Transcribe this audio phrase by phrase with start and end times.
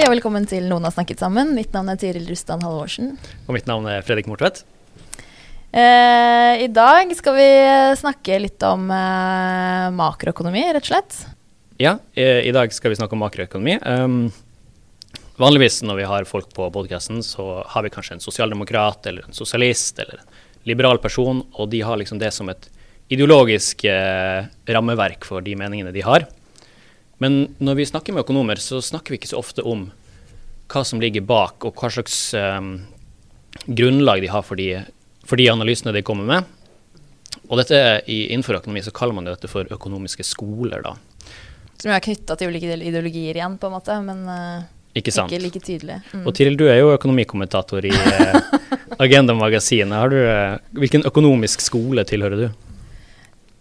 [0.00, 1.50] Hei og velkommen til Noen har snakket sammen.
[1.52, 3.10] Mitt navn er Tiril Rustan Halvorsen.
[3.44, 4.62] Og mitt navn er Fredrik Mortvedt.
[5.76, 7.48] Eh, I dag skal vi
[8.00, 11.18] snakke litt om eh, makroøkonomi, rett og slett.
[11.76, 13.76] Ja, i, i dag skal vi snakke om makroøkonomi.
[13.84, 14.16] Um,
[15.36, 19.36] vanligvis når vi har folk på podkasten, så har vi kanskje en sosialdemokrat eller en
[19.36, 20.34] sosialist eller en
[20.72, 22.72] liberal person, og de har liksom det som et
[23.12, 26.24] ideologisk eh, rammeverk for de meningene de har.
[27.20, 29.90] Men når vi snakker med økonomer, så snakker vi ikke så ofte om
[30.70, 32.78] hva som ligger bak, og hva slags um,
[33.66, 34.70] grunnlag de har for de,
[35.26, 36.56] for de, analysene de kommer med.
[37.50, 37.76] Og dette
[38.06, 40.94] i, innenfor økonomi så kaller man dette for økonomiske skoler, da.
[41.80, 44.64] Som er knytta til ulike ideologier igjen, på en måte, men uh,
[44.96, 46.00] ikke, ikke, like tydelig.
[46.14, 46.24] Mm.
[46.24, 48.40] Og Tiril, du er jo økonomikommentator i uh,
[48.96, 50.16] Agenda Magasinet.
[50.16, 52.69] Uh, hvilken økonomisk skole tilhører du?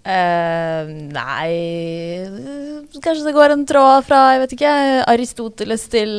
[0.10, 2.26] Uh, nei
[2.98, 4.72] Kanskje det går en tråd fra jeg vet ikke,
[5.12, 6.14] Aristoteles til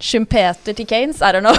[0.00, 1.20] Schumpeter til Kanes?
[1.20, 1.52] I don't know.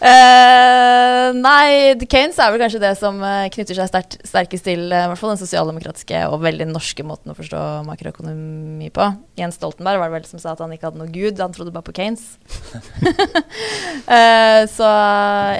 [0.00, 5.06] uh, nei, Kanes er vel kanskje det som uh, knytter seg sterkt, sterkest til uh,
[5.10, 9.08] hvert fall den sosialdemokratiske og veldig norske måten å forstå makroøkonomi på.
[9.36, 11.74] Jens Stoltenberg var det vel som sa at han ikke hadde noe gud, han trodde
[11.74, 12.24] bare på Kanes.
[14.76, 14.88] så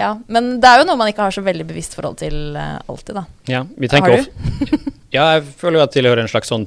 [0.00, 0.14] ja.
[0.32, 3.26] Men det er jo noe man ikke har så veldig bevisst forhold til alltid, da.
[3.50, 4.88] Ja, vi tenker har du?
[5.16, 6.64] ja, jeg føler jo at jeg tilhører en slags sånn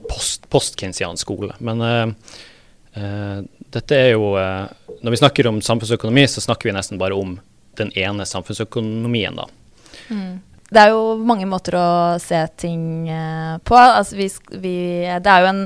[0.53, 1.57] post-keynesiansk skole.
[1.65, 1.81] Men
[2.97, 4.67] Uh, dette er jo uh,
[5.03, 7.37] Når vi snakker om samfunnsøkonomi, så snakker vi nesten bare om
[7.79, 9.45] den ene samfunnsøkonomien, da.
[10.09, 10.41] Mm.
[10.69, 13.77] Det er jo mange måter å se ting uh, på.
[13.77, 14.27] Altså vi,
[14.59, 14.75] vi,
[15.07, 15.63] det er jo en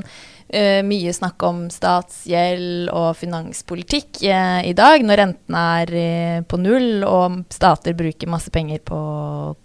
[0.86, 7.96] mye snakk om statsgjeld og finanspolitikk i dag, når rentene er på null og stater
[7.98, 8.98] bruker masse penger på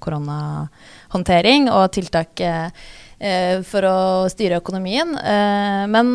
[0.01, 2.71] koronahåndtering og tiltak eh,
[3.67, 3.97] for å
[4.31, 5.11] styre økonomien.
[5.19, 6.11] Eh, men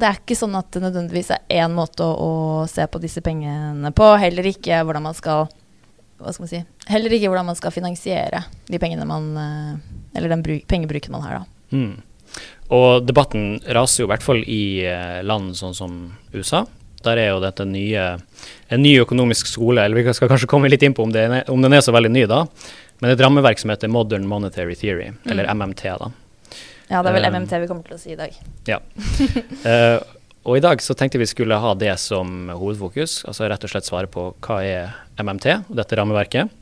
[0.00, 3.92] det er ikke sånn at det nødvendigvis er én måte å, se på disse pengene
[3.94, 4.08] på.
[4.18, 5.46] Heller ikke hvordan man skal
[6.18, 10.42] skal man si, Heller ikke hvordan man skal finansiere de pengene man eh, Eller den
[10.42, 11.76] bruk, pengebruken man har, da.
[11.78, 11.94] Mm.
[12.74, 15.94] Og debatten raser jo i hvert fall i eh, land sånn som
[16.34, 16.64] USA.
[17.06, 18.10] Der er jo dette nye,
[18.68, 21.62] en ny økonomisk skole, eller vi skal kanskje komme litt inn på om, det, om
[21.62, 22.42] den er så veldig ny, da.
[22.98, 25.62] Men et rammeverk som heter Modern Monetary Theory, eller mm.
[25.62, 25.84] MMT.
[26.02, 26.10] da.
[26.88, 28.36] Ja, det er vel MMT eh, vi kommer til å si i dag.
[28.68, 28.78] Ja.
[28.80, 29.98] uh,
[30.48, 33.88] og i dag så tenkte vi skulle ha det som hovedfokus, altså rett og slett
[33.88, 36.54] svare på hva er MMT, dette rammeverket.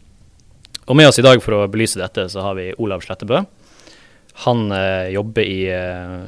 [0.86, 3.44] Og med oss i dag for å belyse dette, så har vi Olav Slettebø.
[4.46, 6.26] Han uh, jobber i uh,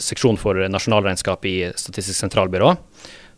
[0.00, 2.72] seksjon for nasjonalregnskap i Statistisk sentralbyrå.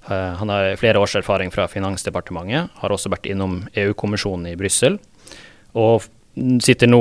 [0.07, 5.01] han har flere års erfaring fra Finansdepartementet, har også vært innom EU-kommisjonen i Brussel.
[5.75, 6.07] Og
[6.63, 7.01] sitter nå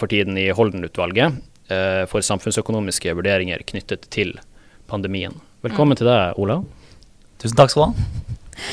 [0.00, 1.36] for tiden i Holden-utvalget,
[2.10, 4.34] for samfunnsøkonomiske vurderinger knyttet til
[4.90, 5.36] pandemien.
[5.64, 6.00] Velkommen mm.
[6.00, 6.60] til deg, Ola.
[7.40, 8.70] Tusen takk skal du ha.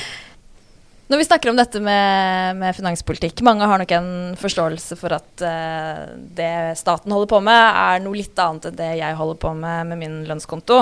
[1.07, 4.09] Når vi snakker om dette med, med, finanspolitikk, mange har nok en
[4.39, 6.03] forståelse for at uh,
[6.35, 9.87] det staten holder på med, er noe litt annet enn det jeg holder på med
[9.87, 10.81] med min lønnskonto.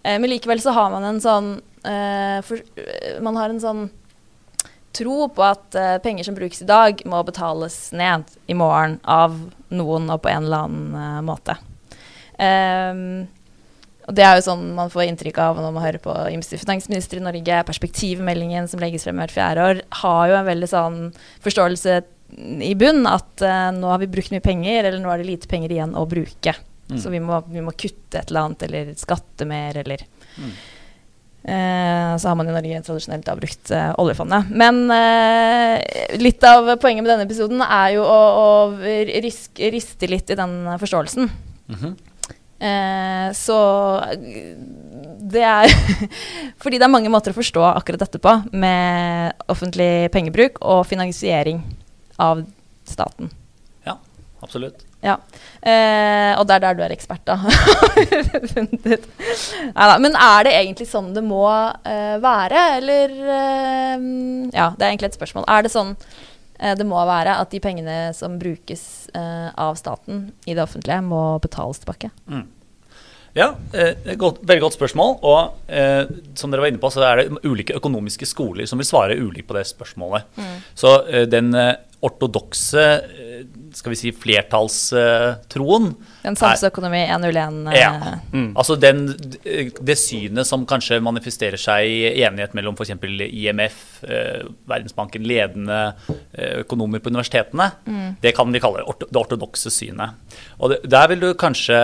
[0.00, 1.50] Uh, men likevel så har man en sånn
[1.84, 2.64] uh, for,
[3.20, 3.84] Man har en sånn
[4.96, 9.36] tro på at penger som brukes i dag, må betales ned i morgen av
[9.74, 11.56] noen og på en eller annen uh, måte.
[12.38, 13.26] Um,
[14.08, 17.20] og Det er jo sånn man får inntrykk av når man hører på ymse finansminister
[17.20, 17.64] i Norge.
[17.68, 21.02] Perspektivmeldingen som legges frem hvert fjerde år, har jo en veldig sånn
[21.44, 21.98] forståelse
[22.64, 25.50] i bunn at uh, nå har vi brukt mye penger, eller nå er det lite
[25.50, 26.56] penger igjen å bruke.
[26.88, 26.96] Mm.
[27.02, 30.04] Så vi må, vi må, kutte et eller annet, eller skatte mer, eller
[30.38, 30.52] mm.
[31.42, 34.50] Eh, så har man i Norge tradisjonelt da brukt eh, oljefondet.
[34.50, 38.48] Men eh, litt av poenget med denne episoden er jo å, å
[39.24, 41.30] risk, riste litt i den forståelsen.
[41.68, 41.96] Mm -hmm.
[43.36, 43.56] så
[45.30, 45.68] det er
[46.62, 51.62] Fordi det er mange måter å forstå akkurat dette på, med offentlig pengebruk og finansiering
[52.16, 52.42] av
[52.84, 53.30] staten.
[53.84, 53.98] Ja,
[54.40, 54.87] absolutt.
[55.04, 55.14] Ja.
[55.62, 57.36] Eh, og det er der du er ekspert, da.
[59.76, 63.96] Neida, men er det egentlig sånn det må eh, være, eller eh,
[64.54, 65.44] Ja, det er egentlig et spørsmål.
[65.46, 65.94] Er det sånn
[66.58, 68.82] eh, det må være at de pengene som brukes
[69.14, 70.14] eh, av staten
[70.46, 72.08] i det offentlige, må betales tilbake.
[72.26, 72.46] Mm.
[73.38, 75.12] Ja, eh, godt, veldig godt spørsmål.
[75.22, 76.08] Og eh,
[76.38, 79.46] som dere var inne på, så er det ulike økonomiske skoler som vil svare ulikt
[79.48, 80.26] på det spørsmålet.
[80.38, 80.56] Mm.
[80.78, 83.40] Så eh, den eh, ortodokse eh,
[83.74, 85.88] skal vi si flertallstroen
[86.26, 87.90] En samfunnsøkonomi 101 Ja.
[88.32, 88.52] Mm.
[88.58, 89.04] Altså den,
[89.44, 92.94] det synet som kanskje manifesterer seg i enighet mellom f.eks.
[93.26, 95.80] IMF, eh, Verdensbanken, ledende
[96.32, 97.70] eh, økonomer på universitetene,
[98.22, 100.18] det kan vi kalle det ortodokse synet.
[100.62, 101.78] Og Der vil du kanskje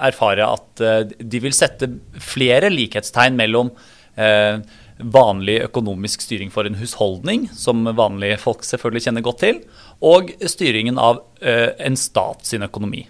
[0.00, 1.90] erfare at eh, de vil sette
[2.20, 3.72] flere likhetstegn mellom
[4.16, 4.60] eh,
[5.02, 9.62] vanlig økonomisk styring for en husholdning, som vanlige folk selvfølgelig kjenner godt til,
[10.00, 13.06] og styringen av eh, en stat sin økonomi.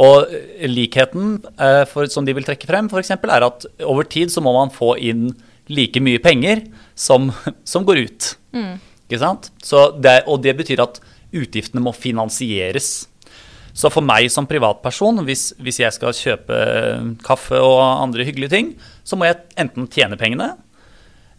[0.00, 4.32] Og eh, likheten eh, for, som de vil trekke frem, eksempel, er at over tid
[4.32, 5.30] så må man få inn
[5.70, 6.64] like mye penger
[6.98, 7.30] som,
[7.72, 8.32] som går ut.
[9.06, 9.52] Ikke sant?
[9.62, 11.00] Så det, og det betyr at
[11.30, 13.10] utgiftene må finansieres.
[13.76, 16.56] Så for meg som privatperson, hvis, hvis jeg skal kjøpe
[17.26, 18.72] kaffe og andre hyggelige ting,
[19.06, 20.52] så må jeg enten tjene pengene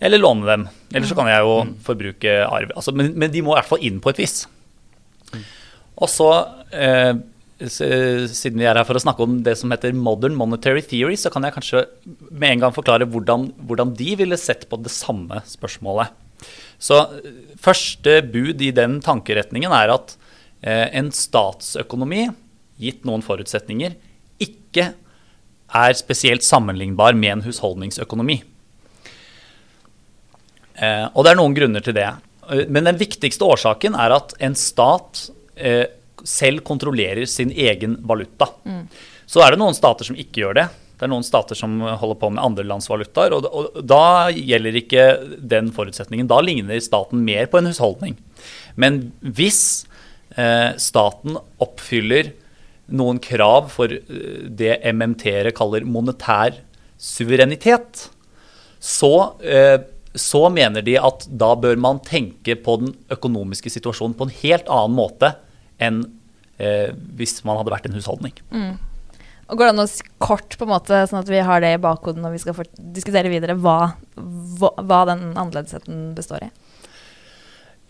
[0.01, 0.67] eller låne dem.
[0.93, 2.73] Eller så kan jeg jo forbruke arv.
[2.75, 4.39] Altså, men, men de må i hvert fall inn på et vis.
[6.01, 6.29] Og så,
[6.73, 7.13] eh,
[7.61, 11.29] siden vi er her for å snakke om det som heter modern monetary theory, så
[11.33, 11.83] kan jeg kanskje
[12.31, 16.17] med en gang forklare hvordan, hvordan de ville sett på det samme spørsmålet.
[16.81, 20.15] Så eh, første bud i den tankeretningen er at
[20.65, 22.29] eh, en statsøkonomi,
[22.81, 23.93] gitt noen forutsetninger,
[24.41, 24.93] ikke
[25.71, 28.41] er spesielt sammenlignbar med en husholdningsøkonomi.
[30.81, 32.09] Eh, og det er noen grunner til det.
[32.49, 35.85] Eh, Men den viktigste årsaken er at en stat eh,
[36.27, 38.51] selv kontrollerer sin egen valuta.
[39.25, 40.67] Så er det noen stater som ikke gjør det.
[41.01, 43.33] Det er noen stater som holder på med andre lands valutaer.
[43.33, 45.05] Og, og da gjelder ikke
[45.53, 46.27] den forutsetningen.
[46.29, 48.19] Da ligner staten mer på en husholdning.
[48.77, 49.87] Men hvis
[50.37, 52.29] eh, staten oppfyller
[52.93, 56.59] noen krav for eh, det MMT-ere kaller monetær
[57.01, 58.05] suverenitet,
[58.77, 59.79] så, eh,
[60.17, 64.71] så mener de at da bør man tenke på den økonomiske situasjonen på en helt
[64.71, 65.33] annen måte
[65.81, 66.03] enn
[66.59, 68.35] eh, hvis man hadde vært en husholdning.
[69.51, 69.87] Og Går det an å
[70.23, 72.59] kort, på en måte, sånn at vi har det i bakhodet når vi skal
[72.95, 76.51] diskutere videre, hva, hva, hva den annerledesheten består i?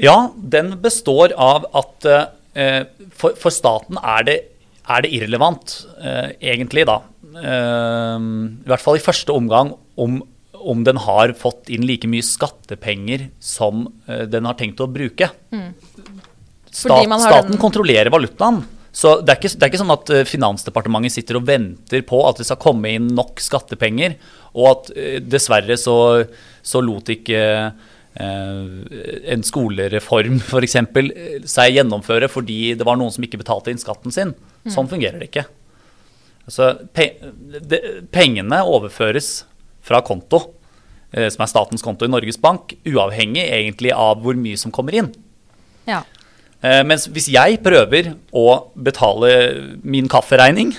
[0.01, 4.37] Ja, den består av at eh, for, for staten er det,
[4.89, 7.01] er det irrelevant, eh, egentlig, da.
[7.29, 10.17] Eh, I hvert fall i første omgang om,
[10.67, 15.31] om den har fått inn like mye skattepenger som eh, den har tenkt å bruke.
[16.71, 18.63] Stat, man har staten den- kontrollerer valutaen.
[18.91, 22.19] Så det er, ikke, det er ikke sånn at eh, Finansdepartementet sitter og venter på
[22.27, 24.17] at det skal komme inn nok skattepenger,
[24.51, 25.95] og at eh, dessverre så,
[26.61, 30.75] så lot ikke eh, en skolereform f.eks.
[31.53, 34.35] seg gjennomføre fordi det var noen som ikke betalte inn skatten sin.
[34.67, 35.45] Sånn fungerer det ikke.
[36.49, 37.05] Altså, pe
[37.63, 37.79] det,
[38.11, 39.45] pengene overføres
[39.85, 40.43] fra konto,
[41.13, 44.95] eh, som er statens konto i Norges Bank, uavhengig egentlig av hvor mye som kommer
[45.01, 45.11] inn.
[45.89, 46.03] Ja.
[46.61, 48.47] Eh, mens hvis jeg prøver å
[48.77, 49.31] betale
[49.83, 50.75] min kafferegning,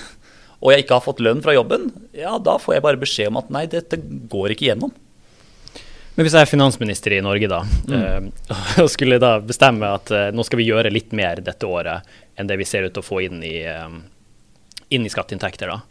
[0.63, 3.41] og jeg ikke har fått lønn fra jobben, ja, da får jeg bare beskjed om
[3.41, 3.99] at nei, dette
[4.31, 4.93] går ikke gjennom.
[6.15, 8.31] Men hvis jeg er finansminister i Norge da, Mm.
[8.47, 8.53] eh,
[8.83, 12.05] og skulle da bestemme at nå skal vi gjøre litt mer dette året
[12.37, 13.57] enn det vi ser ut til å få inn i,
[14.93, 15.81] inn i skatteinntekter, da.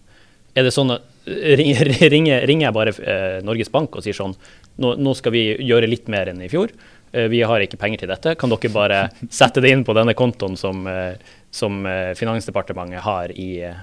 [0.55, 4.35] Er det sånn at ringer, ringer, ringer jeg bare eh, Norges Bank og sier sånn
[4.83, 6.73] nå, nå skal vi gjøre litt mer enn i fjor.
[7.13, 8.35] Eh, vi har ikke penger til dette.
[8.41, 9.01] Kan dere bare
[9.41, 11.15] sette det inn på denne kontoen som, eh,
[11.53, 13.83] som eh, Finansdepartementet har i, eh,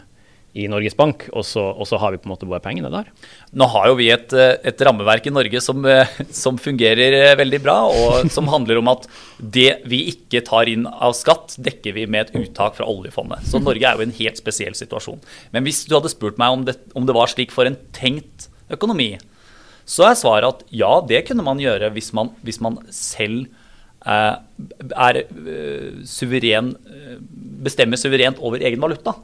[0.57, 3.09] i Norges Bank, og så, og så har vi på en måte bare pengene der?
[3.53, 7.35] Nå har jo vi et, eh, et rammeverk i Norge som, eh, som fungerer eh,
[7.37, 9.05] veldig bra, og som handler om at
[9.37, 13.45] det vi ikke tar inn av skatt, dekker vi med et uttak fra oljefondet.
[13.49, 15.21] Så Norge er jo i en helt spesiell situasjon.
[15.53, 18.49] Men hvis du hadde spurt meg om det, om det var slik for en tenkt
[18.73, 19.13] økonomi,
[19.89, 23.45] så er svaret at ja, det kunne man gjøre hvis man, hvis man selv
[24.05, 24.35] eh,
[24.89, 25.23] er
[26.09, 26.73] suveren,
[27.61, 29.19] bestemmer suverent over egen valuta.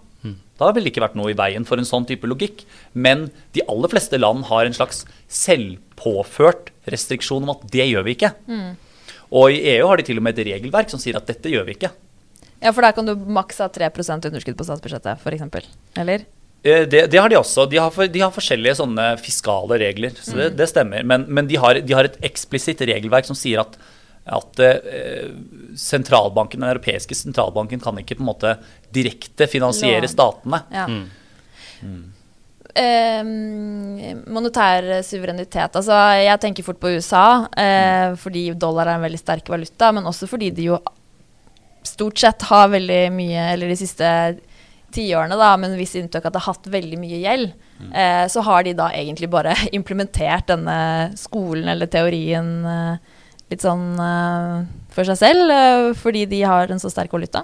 [0.60, 2.63] Da ville det ikke vært noe i veien for en sånn type logikk.
[2.94, 8.15] Men de aller fleste land har en slags selvpåført restriksjon om at det gjør vi
[8.15, 8.32] ikke.
[9.36, 11.67] Og i EU har de til og med et regelverk som sier at dette gjør
[11.67, 11.91] vi ikke.
[12.62, 15.67] ja, for der kan du maks ha 3 underskudd på statsbudsjettet, f.eks.
[15.98, 16.25] Eller?
[16.63, 17.67] Eh, Det, det har de også.
[17.70, 20.15] De har, for, de har forskjellige sånne fiskale regler.
[20.15, 21.03] Så det, det stemmer.
[21.03, 23.77] Men, men de, har, de har et eksplisitt regelverk som sier at,
[24.25, 25.29] at eh,
[25.77, 28.55] sentralbanken, den europeiske sentralbanken kan ikke på en måte
[28.96, 30.63] direkte finansiere statene.
[30.74, 30.88] Ja.
[32.75, 33.22] Eh,
[34.27, 35.77] monetær suverenitet.
[35.77, 40.03] Altså, jeg tenker fort på USA, eh, fordi dollar er en veldig sterk valuta, men
[40.10, 40.79] også fordi de jo
[41.86, 44.10] stort sett har veldig mye, eller de siste
[44.96, 47.89] tiårene, da, med en viss unntak at det har hatt veldig mye gjeld, Mm.
[47.91, 52.96] eh, så har de da egentlig bare implementert denne skolen eller teorien eh,
[53.52, 57.44] litt sånn uh, for seg selv, uh, fordi de har en så sterk valuta.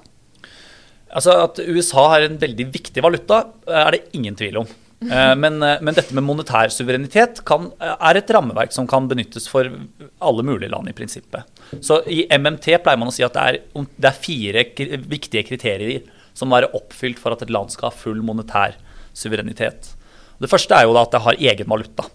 [1.12, 4.72] Altså At USA har en veldig viktig valuta, er det ingen tvil om.
[5.02, 9.48] Eh, Men, eh, men dette med monetær suverenitet kan, er et rammeverk som kan benyttes
[9.50, 9.66] for
[10.22, 11.42] alle mulige land i prinsippet.
[11.82, 13.58] Så i MMT pleier man å si at det er,
[13.98, 14.64] det er fire
[15.10, 16.06] viktige kriterier
[16.38, 18.78] som må være oppfylt for at et land skal ha full monetær
[19.18, 19.96] suverenitet.
[20.38, 22.06] Det første er jo at det har egen valuta.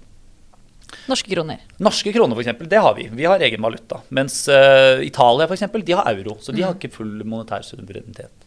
[1.07, 1.62] Norske kroner.
[1.83, 3.09] Norske kroner for eksempel, det har vi.
[3.12, 4.00] Vi har egen valuta.
[4.14, 8.47] Mens uh, Italia for eksempel, de har euro, så de har ikke full monetær suverenitet.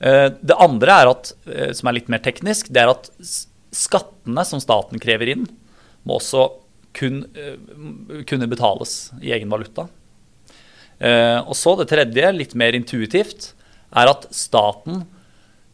[0.00, 3.10] Uh, det andre er at, uh, som er litt mer teknisk, det er at
[3.74, 5.48] skattene som staten krever inn,
[6.04, 6.48] må også
[6.94, 7.24] kun,
[8.28, 9.88] kunne betales i egen valuta.
[11.00, 13.48] Og så det tredje, litt mer intuitivt,
[13.90, 15.00] er at staten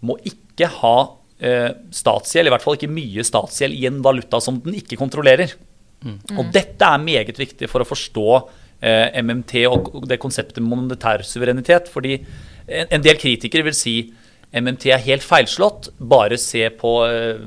[0.00, 0.94] må ikke ha
[1.40, 5.54] statsgjeld, i hvert fall ikke mye statsgjeld, i en valuta som den ikke kontrollerer.
[6.38, 8.26] Og dette er meget viktig for å forstå
[8.80, 11.90] eh, MMT og det konseptet monetær suverenitet.
[11.92, 13.96] Fordi en, en del kritikere vil si
[14.56, 15.92] MMT er helt feilslått.
[16.00, 17.42] Bare se på eh,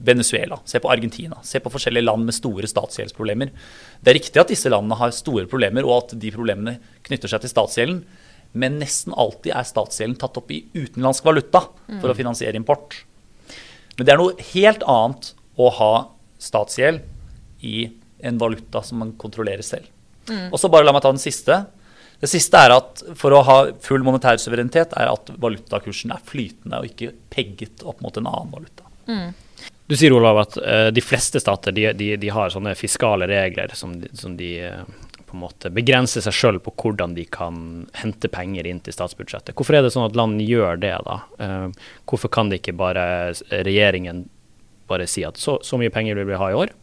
[0.00, 3.52] Venezuela, se på Argentina, se på forskjellige land med store statsgjeldsproblemer.
[4.00, 7.44] Det er riktig at disse landene har store problemer, og at de problemene knytter seg
[7.44, 8.00] til statsgjelden.
[8.60, 11.66] Men nesten alltid er statsgjelden tatt opp i utenlandsk valuta
[12.00, 12.96] for å finansiere import.
[14.00, 15.26] Men det er noe helt annet
[15.60, 15.94] å ha
[16.40, 17.02] statsgjeld
[17.68, 17.90] i
[18.24, 19.90] en valuta som man kontrollerer selv.
[20.48, 21.58] Og så bare la meg ta den siste.
[22.20, 26.80] Det siste er at for å ha full monetær suverenitet er at valutakursen er flytende
[26.80, 28.88] og ikke pegget opp mot en annen valuta.
[29.90, 33.76] Du sier Olav, at uh, de fleste stater de, de, de har sånne fiskale regler
[33.76, 34.84] som de, som de eh,
[35.30, 39.54] på en måte begrense seg sjøl på hvordan de kan hente penger inn til statsbudsjettet.
[39.54, 41.20] Hvorfor er det sånn at land gjør det, da?
[41.40, 43.04] Eh, hvorfor kan det ikke bare
[43.50, 44.26] regjeringen
[44.90, 46.74] bare si at så, så mye penger vil vi ha i år,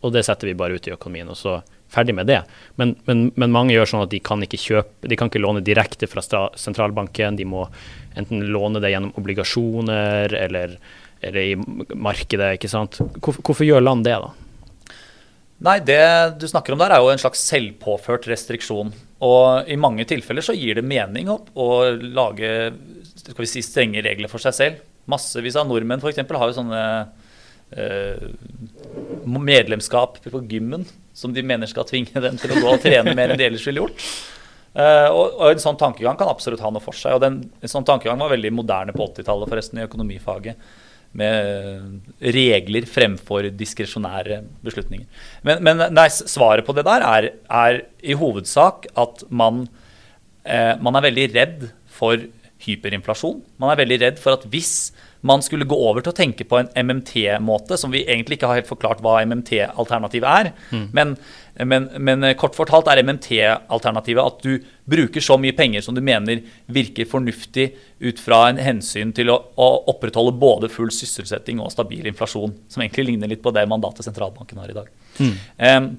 [0.00, 2.40] og det setter vi bare ut i økonomien, og så ferdig med det.
[2.80, 5.62] Men, men, men mange gjør sånn at de kan ikke kjøpe, de kan ikke låne
[5.66, 7.36] direkte fra sentralbanken.
[7.36, 7.66] De må
[8.18, 10.76] enten låne det gjennom obligasjoner eller,
[11.20, 13.00] eller i markedet, ikke sant.
[13.18, 14.49] Hvorfor, hvorfor gjør land det, da?
[15.60, 16.00] Nei, det
[16.40, 18.94] du snakker om der er jo en slags selvpåført restriksjon.
[19.20, 21.68] Og i mange tilfeller så gir det mening opp å
[22.00, 22.70] lage
[23.20, 24.80] skal vi si, strenge regler for seg selv.
[25.10, 26.22] Massevis av nordmenn f.eks.
[26.24, 26.82] har jo sånne
[27.76, 28.24] eh,
[29.26, 33.32] medlemskap på gymmen som de mener skal tvinge dem til å gå og trene mer
[33.32, 34.06] enn de ellers ville gjort.
[34.72, 37.18] Eh, og, og En sånn tankegang kan absolutt ha noe for seg.
[37.18, 40.70] og den, En sånn tankegang var veldig moderne på 80-tallet, forresten, i økonomifaget.
[41.16, 45.08] Med regler fremfor diskresjonære beslutninger.
[45.42, 49.64] Men, men nei, svaret på det der er, er i hovedsak at man,
[50.46, 52.22] eh, man er veldig redd for
[52.62, 53.40] hyperinflasjon.
[53.58, 54.92] Man er veldig redd for at hvis
[55.26, 58.60] man skulle gå over til å tenke på en MMT-måte, som vi egentlig ikke har
[58.60, 60.50] helt forklart hva MMT-alternativet er,
[60.96, 61.14] men,
[61.60, 66.40] men, men kort fortalt er MMT-alternativet at du bruker så mye penger som du mener
[66.72, 72.08] virker fornuftig ut fra en hensyn til å, å opprettholde både full sysselsetting og stabil
[72.10, 74.94] inflasjon, som egentlig ligner litt på det mandatet sentralbanken har i dag.
[75.20, 75.92] Um,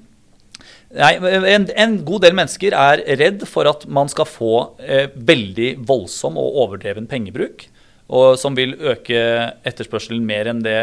[0.92, 1.14] Nei,
[1.48, 4.52] en, en god del mennesker er redd for at man skal få
[4.84, 7.64] eh, veldig voldsom og overdreven pengebruk.
[8.12, 9.18] Og som vil øke
[9.68, 10.78] etterspørselen mer enn det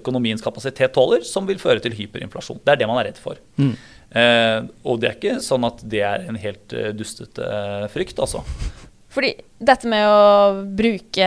[0.00, 1.26] økonomiens kapasitet tåler.
[1.26, 2.62] Som vil føre til hyperinflasjon.
[2.64, 3.40] Det er det man er redd for.
[4.12, 8.18] Eh, og det er ikke sånn at det er en helt eh, dustete eh, frykt,
[8.20, 8.42] altså.
[9.12, 9.28] Fordi
[9.60, 11.26] dette med å bruke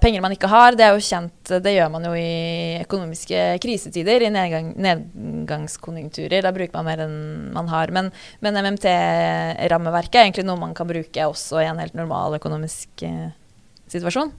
[0.00, 1.50] penger man ikke har, det er jo kjent.
[1.62, 6.46] Det gjør man jo i økonomiske krisetider, i nedgang, nedgangskonjunkturer.
[6.46, 7.18] Da bruker man mer enn
[7.52, 7.92] man har.
[7.92, 8.08] Men,
[8.40, 13.28] men MMT-rammeverket er egentlig noe man kan bruke også i en helt normal økonomisk eh,
[13.92, 14.32] situasjon.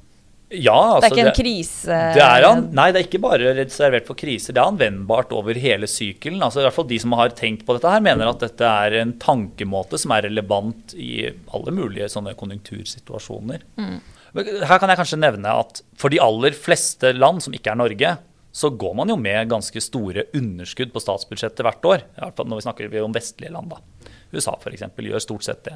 [0.49, 1.95] Ja, altså, Det er ikke en krise...
[2.15, 4.55] Det er han, nei, det er ikke bare reservert for kriser.
[4.55, 6.39] Det er anvendbart over hele sykelen.
[6.39, 8.95] Altså, i hvert fall De som har tenkt på dette, her mener at dette er
[9.01, 13.65] en tankemåte som er relevant i alle mulige sånne konjunktursituasjoner.
[13.75, 13.97] Mm.
[14.37, 18.13] Her kan jeg kanskje nevne at for de aller fleste land som ikke er Norge,
[18.57, 22.05] så går man jo med ganske store underskudd på statsbudsjettet hvert år.
[22.15, 23.75] I hvert fall når vi snakker om vestlige land.
[23.75, 24.13] da.
[24.31, 24.87] USA f.eks.
[24.95, 25.75] gjør stort sett det.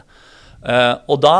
[0.64, 1.36] Eh, og da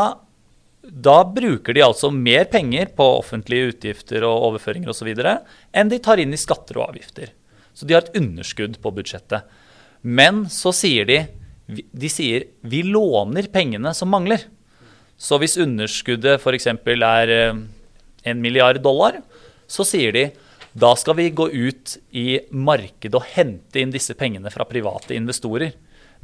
[0.82, 5.12] da bruker de altså mer penger på offentlige utgifter og overføringer osv.
[5.14, 7.30] enn de tar inn i skatter og avgifter.
[7.72, 9.46] Så de har et underskudd på budsjettet.
[10.02, 11.20] Men så sier de
[11.72, 14.42] de sier vi låner pengene som mangler.
[15.16, 16.66] Så hvis underskuddet f.eks.
[16.66, 17.60] er eh,
[18.24, 19.20] en milliard dollar,
[19.70, 20.24] så sier de
[20.72, 25.74] da skal vi gå ut i markedet og hente inn disse pengene fra private investorer.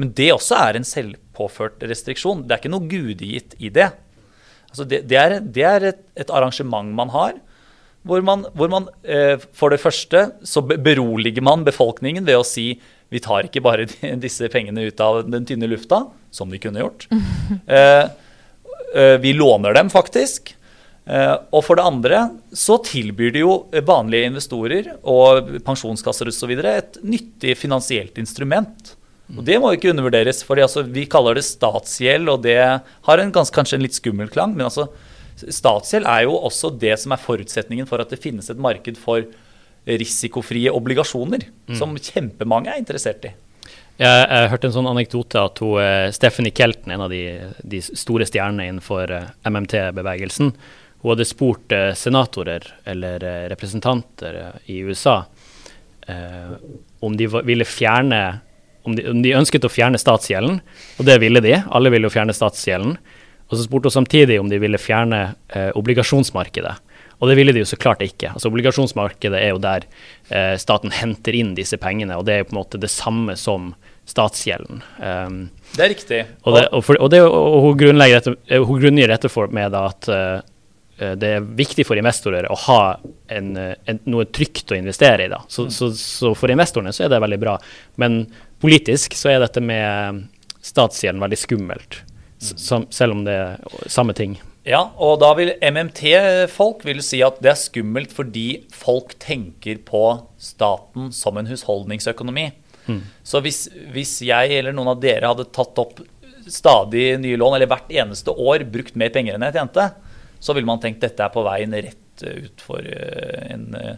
[0.00, 2.47] Men det også er en selvpåført restriksjon.
[2.47, 3.91] Det er ikke noe gudegitt i det.
[4.73, 7.39] Altså det, det, er, det er et, et, arrangement man har,
[8.09, 12.71] hvor man, hvor man eh, for det første så beroliger man befolkningen ved å si
[13.09, 13.89] vi tar ikke bare
[14.25, 17.09] disse pengene ut av den tynne lufta, som vi kunne gjort.
[17.69, 18.05] Eh,
[18.95, 20.53] eh, vi låner dem faktisk.
[21.09, 22.19] Eh, og for det andre
[22.53, 23.55] så tilbyr det jo
[23.89, 26.53] vanlige investorer og pensjonskasser osv.
[26.61, 28.93] et nyttig finansielt instrument.
[29.37, 30.42] Og Det må ikke undervurderes.
[30.42, 34.28] for altså, Vi kaller det statsgjeld, og det har en ganske, kanskje en litt skummel
[34.28, 34.54] klang.
[34.56, 34.88] Men altså,
[35.37, 39.26] statsgjeld er jo også det som er forutsetningen for at det finnes et marked for
[39.88, 41.76] risikofrie obligasjoner, mm.
[41.76, 43.35] som kjempemange er interessert i.
[43.99, 47.23] Jeg, jeg hørte en sånn anekdote at hun, uh, Stephanie Kelton, en av de,
[47.66, 50.52] de store stjernene innenfor eh, MMT-bevegelsen,
[50.99, 54.38] hun hadde spurt uh, senatorer eller representanter
[54.70, 55.23] i USA
[57.04, 58.20] om de ville fjerne
[58.88, 60.59] om de, om de, ønsket å fjerne statsgjelden,
[60.99, 61.59] og det ville de.
[61.68, 62.99] Alle ville jo fjerne statsgjelden.
[63.49, 65.23] Og så spurte hun samtidig om de ville fjerne
[65.78, 66.75] obligasjonsmarkedet.
[67.18, 68.30] Og det ville de jo så klart ikke.
[68.35, 69.87] Altså Obligasjonsmarkedet er jo der
[70.30, 73.35] eh, staten henter inn disse pengene, og det er jo på en måte det samme
[73.38, 73.73] som
[74.09, 74.85] statsgjelden.
[75.02, 75.40] Um,
[75.75, 76.21] det er riktig.
[76.45, 79.75] Og, det, og, for, og, det, og hun, dette, eh, hun, grunngir dette for, med
[79.76, 80.38] at uh,
[81.18, 82.80] det er viktig for investorer å ha
[83.35, 85.30] en, en, noe trygt å investere i.
[85.30, 85.42] Da.
[85.50, 85.75] Så, mm.
[85.75, 87.59] så, så, for investorene så er det veldig bra.
[88.02, 88.23] Men
[88.62, 90.27] politisk så er dette med
[90.65, 92.00] statsgjelden veldig skummelt,
[92.43, 92.87] mm.
[92.93, 94.37] selv om det er samme ting.
[94.69, 100.03] Ja, og da vil MMT-folk vil si at det er skummelt fordi folk tenker på
[100.43, 102.50] staten som en husholdningsøkonomi.
[102.88, 103.00] Mm.
[103.25, 103.62] Så hvis,
[103.95, 106.03] hvis, jeg eller noen av dere hadde tatt opp
[106.49, 109.88] stadig nye lån, eller hvert eneste år brukt mer penger enn jeg tjente,
[110.41, 112.87] så ville man tenkt dette er på veien rett utfor for
[113.53, 113.93] en uh,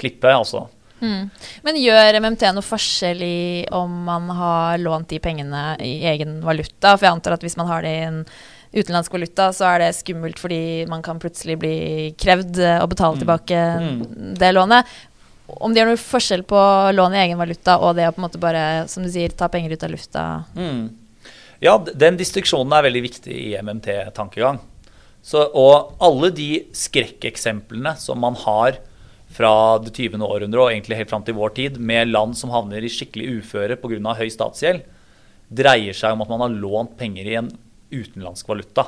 [0.00, 0.28] klippe.
[0.28, 0.66] altså.
[1.02, 1.28] Mm.
[1.66, 3.36] Men gjør MMT noe forskjell i
[3.74, 6.94] om man har lånt de pengene i egen valuta?
[6.94, 8.20] For jeg antar at hvis man har det i en
[8.72, 11.76] utenlandsk valuta, så er det skummelt fordi man kan plutselig bli
[12.20, 13.22] krevd å betale mm.
[13.24, 13.98] tilbake mm.
[14.40, 14.94] det lånet.
[15.52, 16.60] Om det gjør noe forskjell på
[16.96, 19.50] lån i egen valuta og det å på en måte bare, som du sier, ta
[19.52, 20.26] penger ut av lufta?
[20.56, 20.84] Mm.
[21.62, 24.62] Ja, den distriksjonen er veldig viktig i MMT-tankegang.
[25.34, 28.80] Og alle de skrekkeksemplene som man har
[29.32, 30.22] fra det 20.
[30.22, 33.78] århundre og egentlig helt fram til vår tid, med land som havner i skikkelig uføre
[33.80, 34.16] pga.
[34.18, 34.84] høy statsgjeld,
[35.52, 37.50] dreier seg om at man har lånt penger i en
[37.92, 38.86] utenlandsk valuta.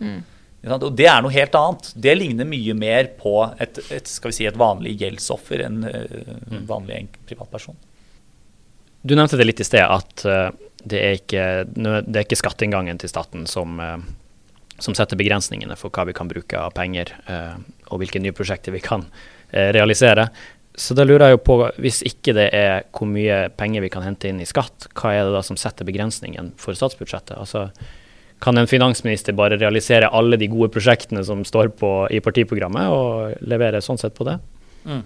[0.00, 0.22] Mm.
[0.66, 1.90] Og det er noe helt annet.
[1.94, 7.04] Det ligner mye mer på et, et, si, et vanlig gjeldsoffer enn eh, en vanlig
[7.28, 7.76] privatperson.
[9.06, 10.48] Du nevnte det litt i sted, at uh,
[10.82, 14.00] det, er ikke, det er ikke skatteinngangen til staten som, uh,
[14.80, 17.54] som, setter begrensningene for hva vi kan bruke av penger, uh,
[17.92, 19.06] og hvilke nye prosjekter vi kan
[19.76, 20.28] realisere.
[20.76, 24.04] Så da lurer jeg jo på, hvis ikke det er hvor mye penger vi kan
[24.04, 27.38] hente inn i skatt, hva er det da som setter begrensningen for statsbudsjettet?
[27.40, 27.70] Altså,
[28.44, 33.46] kan en finansminister bare realisere alle de gode prosjektene som står på, i partiprogrammet, og
[33.48, 34.36] levere sånn sett på det?
[34.84, 35.04] Mm.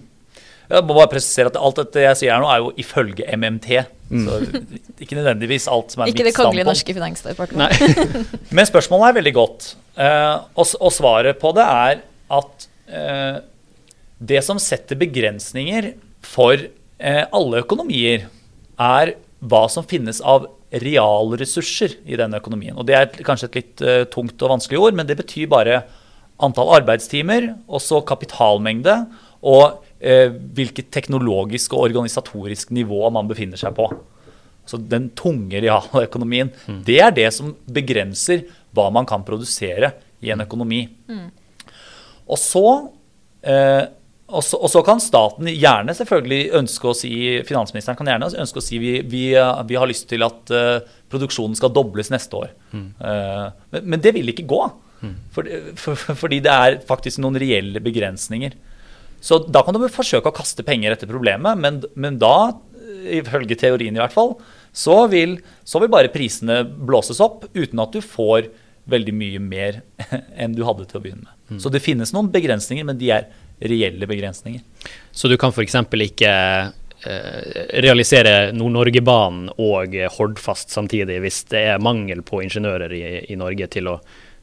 [0.71, 3.69] Jeg må bare presisere at Alt dette jeg sier her nå, er jo ifølge MMT.
[4.11, 4.25] Mm.
[4.27, 4.39] Så
[5.03, 6.31] ikke nødvendigvis alt som er ikke mitt standpunkt.
[6.31, 8.35] Ikke Det kongelige norske finansdepartementet.
[8.55, 9.71] Men spørsmålet er veldig godt.
[9.95, 13.39] Uh, og, og, svaret på det er at uh,
[14.21, 18.27] det som setter begrensninger for eh, alle økonomier,
[18.81, 22.77] er hva som finnes av realressurser i denne økonomien.
[22.77, 25.81] Og Det er kanskje et litt uh, tungt og vanskelig ord, men det betyr bare
[26.41, 28.95] antall arbeidstimer, og så kapitalmengde,
[29.41, 33.87] og eh, hvilket teknologisk og organisatorisk nivå man befinner seg på.
[34.69, 36.51] Så den tunge realøkonomien.
[36.69, 36.81] Mm.
[36.85, 40.83] Det er det som begrenser hva man kan produsere i en økonomi.
[41.09, 41.27] Mm.
[42.29, 43.83] Og så uh,
[44.31, 47.13] og så, og så, kan staten gjerne selvfølgelig ønske å si
[47.47, 50.79] Finansministeren kan gjerne ønske å si vi, vi, vi har lyst til at uh,
[51.11, 52.53] produksjonen skal dobles neste år.
[52.71, 52.87] Mm.
[53.01, 54.61] Uh, men, men, det vil ikke gå.
[55.01, 55.15] Mm.
[55.35, 58.55] For, for, fordi det er faktisk noen reelle begrensninger.
[59.21, 62.53] Så da kan du forsøke å kaste penger etter problemet, men, men da,
[63.21, 64.35] ifølge teorien i hvert fall,
[64.73, 68.49] så vil, så vil bare prisene blåses opp uten at du får
[68.91, 69.81] veldig mye mer
[70.41, 71.37] enn du hadde til å begynne med.
[71.51, 71.61] Mm.
[71.61, 73.27] Så det finnes noen begrensninger, men de er
[73.61, 74.61] reelle begrensninger.
[75.11, 75.77] Så du kan f.eks.
[76.07, 83.39] ikke eh, realisere Nord-Norge-banen og Hordfast samtidig, hvis det er mangel på ingeniører i, i
[83.39, 83.99] Norge til å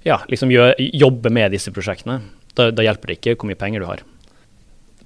[0.06, 2.20] ja, liksom gjøre, jobbe med disse prosjektene?
[2.54, 4.04] Da, da, hjelper det ikke hvor mye penger du har.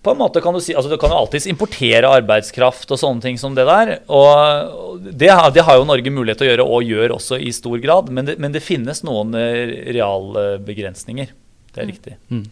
[0.03, 3.23] På en måte kan Du si, altså du kan jo alltids importere arbeidskraft og sånne
[3.23, 3.93] ting som det der.
[4.11, 7.79] og Det, det har jo Norge mulighet til å gjøre, og gjør også i stor
[7.83, 8.11] grad.
[8.11, 11.31] Men det, men det finnes noen eh, realbegrensninger.
[11.73, 11.93] Det er mm.
[11.93, 12.17] riktig.
[12.29, 12.43] Mm.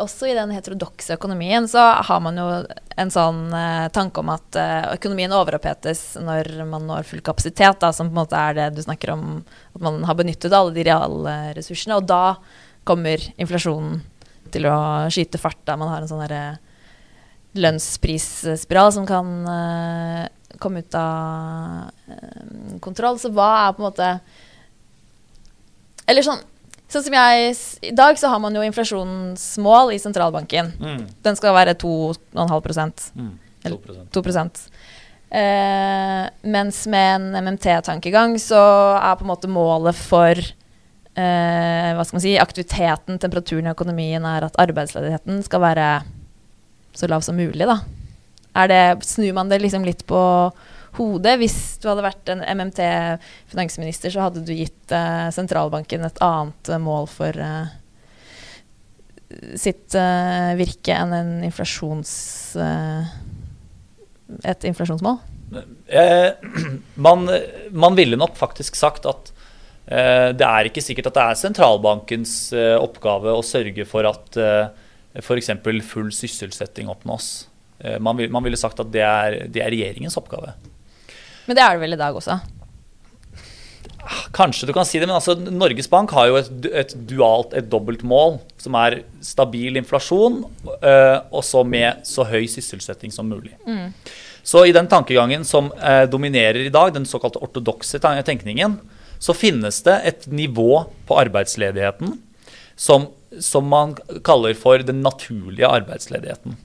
[0.00, 2.46] Også i den heterodokse økonomien så har man jo
[3.00, 7.92] en sånn eh, tanke om at eh, økonomien overopphetes når man når full kapasitet, da,
[7.92, 9.26] som på en måte er det du snakker om,
[9.76, 12.00] at man har benyttet alle de reale ressursene.
[12.00, 12.38] Og da
[12.88, 14.00] kommer inflasjonen
[14.50, 14.78] til å
[15.12, 16.44] skyte fart da man har en sånn derre
[17.60, 20.24] lønnsprisspiral som kan eh,
[20.62, 23.18] komme ut av eh, kontroll.
[23.20, 24.10] Så hva er på en måte
[26.10, 26.40] Eller sånn
[26.90, 27.50] Sånn som jeg
[27.86, 30.72] I dag så har man jo inflasjonsmål i sentralbanken.
[30.80, 31.04] Mm.
[31.22, 33.34] Den skal være 2,5 Mm.
[33.64, 33.76] Eller
[34.10, 34.40] 2 2
[35.30, 38.62] eh, Mens med en MMT-tankegang så
[38.96, 44.24] er på en måte målet for eh, hva skal man si, aktiviteten, temperaturen i økonomien,
[44.24, 45.88] er at arbeidsledigheten skal være
[46.96, 47.68] så lav som mulig.
[47.68, 47.78] da.
[48.56, 50.20] Er det, snur man det liksom litt på
[50.98, 51.36] hodet?
[51.40, 56.82] Hvis du hadde vært en MMT-finansminister, så hadde du gitt eh, sentralbanken et annet eh,
[56.82, 57.74] mål for eh,
[59.60, 62.12] sitt eh, virke enn en inflasjons...
[62.58, 63.12] eh,
[64.46, 65.20] et inflasjonsmål?
[65.90, 66.30] Eh,
[67.06, 67.28] man,
[67.70, 69.34] man ville nok faktisk sagt at
[69.90, 72.32] det er ikke sikkert at det er sentralbankens
[72.78, 74.36] oppgave å sørge for at
[75.18, 75.48] f.eks.
[75.88, 77.48] full sysselsetting oppnås.
[77.98, 80.52] Man ville sagt at det er, det er regjeringens oppgave.
[81.46, 82.38] Men det er det vel i dag også?
[84.34, 86.50] Kanskje du kan si det, men altså, Norges Bank har jo et,
[86.82, 92.46] et dualt, et dobbelt mål, som er stabil inflasjon, øh, og så med så høy
[92.50, 93.52] sysselsetting som mulig.
[94.42, 98.78] Så i den tankegangen som øh, dominerer i dag, den såkalte ortodokse tenkningen,
[99.20, 102.16] så finnes det et nivå på arbeidsledigheten
[102.74, 106.56] som, som man kaller for den naturlige arbeidsledigheten.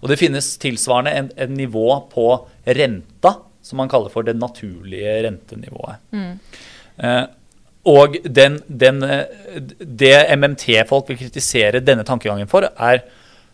[0.00, 2.30] Og det finnes tilsvarende en, en nivå på
[2.64, 3.34] renta
[3.68, 6.00] som man kaller for det naturlige rentenivået.
[6.12, 6.38] Mm.
[7.88, 13.04] og den, den, eh, det MMT-folk vil kritisere denne tankegangen for, er,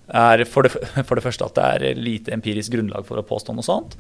[0.09, 0.73] er for, det,
[1.09, 3.99] for det første at det er lite empirisk grunnlag for å påstå noe sånt.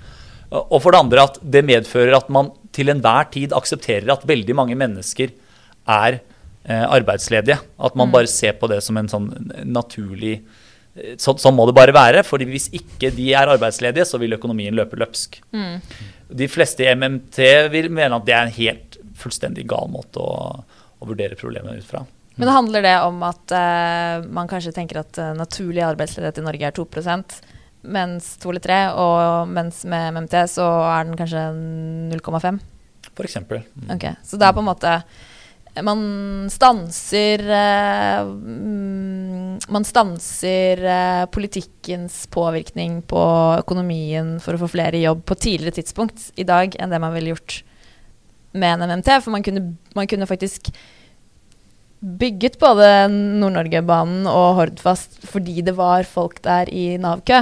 [0.54, 4.54] Og for det andre at det medfører at man til enhver tid aksepterer at veldig
[4.56, 5.32] mange mennesker
[5.90, 7.58] er eh, arbeidsledige.
[7.78, 9.30] At man bare ser på det som en sånn
[9.66, 10.63] naturlig eh,
[11.18, 12.22] så, Sånn må det bare være.
[12.26, 15.40] for hvis ikke de er arbeidsledige, så vil økonomien løpe løpsk.
[16.34, 17.40] De fleste i MMT
[17.72, 20.62] vil mene at det er en helt fullstendig gal måte å,
[21.00, 22.04] å vurdere problemet ut fra.
[22.34, 26.70] Men handler det om at uh, man kanskje tenker at uh, naturlig arbeidsledighet i Norge
[26.70, 27.36] er 2%
[27.94, 31.42] mens 2 eller 3, og mens med MMT så er den kanskje
[32.14, 32.60] 0,5?
[33.12, 33.60] For eksempel.
[33.76, 33.90] Mm.
[33.96, 34.94] Ok, Så det er på en måte
[35.82, 43.22] Man stanser eh, mm, Man stanser eh, politikkens påvirkning på
[43.58, 47.14] økonomien for å få flere i jobb på tidligere tidspunkt i dag enn det man
[47.16, 47.56] ville gjort
[48.54, 49.10] med en MMT.
[49.24, 49.64] For man kunne,
[49.98, 50.70] man kunne faktisk
[52.04, 57.40] bygget både Nord-Norge-banen og Hordfast fordi det var folk der i Nav-kø.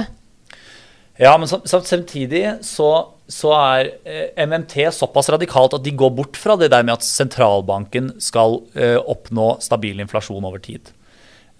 [1.21, 2.87] Ja, men sam- sam- samtidig så,
[3.31, 7.07] så er eh, MMT såpass radikalt at de går bort fra det der med at
[7.07, 10.91] sentralbanken skal eh, oppnå stabil inflasjon over tid.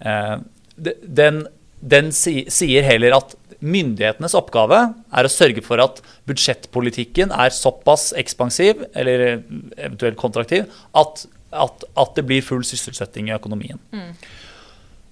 [0.04, 0.36] Eh,
[0.76, 1.44] den
[1.84, 4.78] den sier heller at myndighetenes oppgave
[5.14, 9.42] er å sørge for at budsjettpolitikken er såpass ekspansiv, eller
[9.76, 13.80] eventuelt kontraktiv, at, at, at det blir full sysselsetting i økonomien.
[13.92, 14.32] Eh,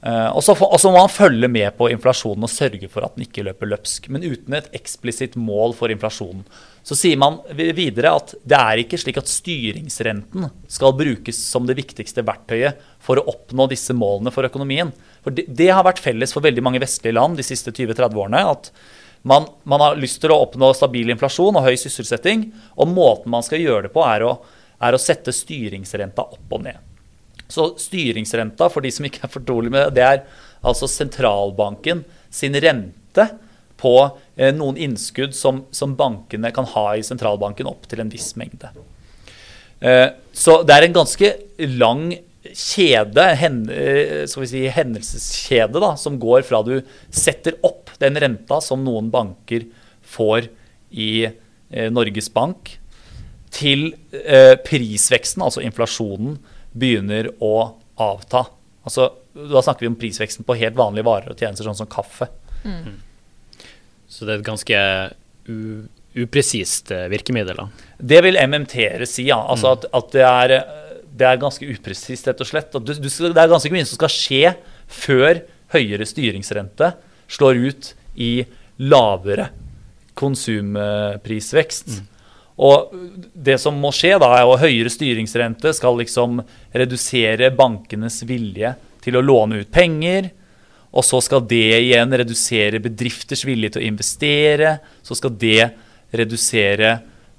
[0.03, 3.45] får- og så må man følge med på inflasjonen og sørge for at den ikke
[3.47, 4.09] løper løpsk.
[4.11, 6.43] Men uten et eksplisitt mål for inflasjonen.
[6.83, 11.79] Så sier man videre at det er ikke slik at styringsrenten skal brukes som det
[11.79, 14.91] viktigste verktøyet for å oppnå disse målene for økonomien.
[15.23, 18.43] For det, det har vært felles for veldig mange vestlige land de siste 20-30 årene.
[18.43, 18.73] at
[19.23, 23.47] man, man har lyst til å oppnå stabil inflasjon og høy sysselsetting, og måten man
[23.47, 24.33] skal gjøre det på, er å,
[24.83, 26.92] er å sette styringsrenta opp og ned.
[27.53, 30.25] Så styringsrenta, for de som ikke er fortrolig med det, det er
[30.65, 33.29] altså sentralbanken sin rente
[33.83, 33.95] på
[34.37, 38.71] eh, noen innskudd som, som bankene kan ha i sentralbanken opp til en viss mengde.
[39.83, 41.33] Eh, så det er en ganske
[41.77, 42.13] lang
[42.43, 48.83] kjede, hen, eh, si hendelseskjede, da, som går fra du setter opp den renta som
[48.85, 49.67] noen banker
[50.03, 50.49] får
[50.91, 52.77] i eh, Norges Bank,
[53.53, 56.39] til eh, prisveksten, altså inflasjonen,
[56.73, 57.55] begynner å
[58.01, 58.47] avta.
[58.83, 62.29] Altså, da snakker vi om prisveksten på helt vanlige varer og tjenester, sånn som kaffe.
[64.09, 64.81] Så det er et ganske
[66.23, 67.57] upresist eh, virkemiddel.
[67.57, 67.69] da.
[67.99, 69.39] Det vil MMT-ere si, ja.
[69.41, 70.57] Altså at, at det, er,
[71.09, 72.77] det er ganske upresist, rett og slett.
[72.77, 74.53] Du, du, det er ganske mye som skal skje
[74.93, 75.41] før
[75.73, 76.93] høyere styringsrente
[77.33, 78.33] slår ut i
[78.83, 79.49] lavere
[80.21, 82.03] konsumprisvekst.
[82.61, 82.93] Og
[83.33, 86.43] det som må skje, da, er at høyere styringsrente skal liksom
[86.75, 90.31] redusere bankenes vilje til å låne ut penger.
[90.93, 94.77] Og så skal det igjen redusere bedrifters vilje til å investere.
[95.03, 95.71] Så skal det
[96.13, 96.99] redusere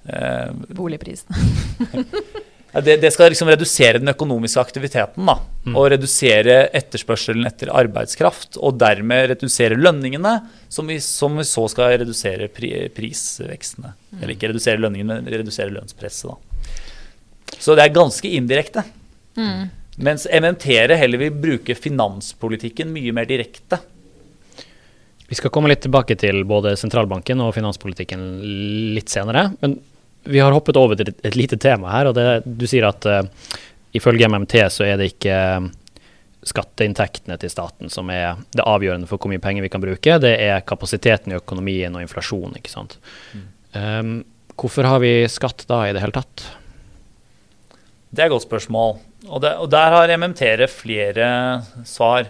[0.10, 1.30] eh, Boligprisen.
[2.74, 5.28] Det, det skal liksom redusere den økonomiske aktiviteten.
[5.30, 5.36] da,
[5.78, 8.58] Og redusere etterspørselen etter arbeidskraft.
[8.58, 10.40] Og dermed redusere lønningene,
[10.74, 13.94] som vi, som vi så skal redusere pri, prisvekstene.
[14.20, 16.34] Eller ikke redusere lønningene, men redusere lønnspresset.
[16.34, 17.60] da.
[17.60, 18.84] Så det er ganske indirekte.
[20.02, 23.78] Mens MMT-ere heller vil bruke finanspolitikken mye mer direkte.
[25.30, 28.26] Vi skal komme litt tilbake til både sentralbanken og finanspolitikken
[28.98, 29.52] litt senere.
[29.62, 29.78] Men
[30.24, 32.10] vi har hoppet over til et, et lite tema her.
[32.10, 33.24] og det, Du sier at uh,
[33.96, 35.70] ifølge MMT så er det ikke uh,
[36.48, 40.20] skatteinntektene til staten som er det avgjørende for hvor mye penger vi kan bruke.
[40.24, 42.56] Det er kapasiteten i økonomien og inflasjon.
[42.60, 42.98] ikke sant?
[43.74, 44.22] Um,
[44.60, 46.46] hvorfor har vi skatt da i det hele tatt?
[48.14, 48.98] Det er et godt spørsmål.
[49.30, 51.28] Og, det, og der har MMT-ere flere
[51.88, 52.28] svar.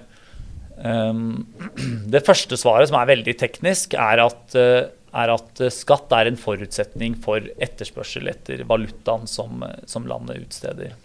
[0.78, 1.46] Um,
[2.14, 6.30] det første svaret, som er veldig teknisk, er at, uh, er at uh, skatt er
[6.30, 10.96] en forutsetning for etterspørsel etter valutaen som, uh, som landet utsteder.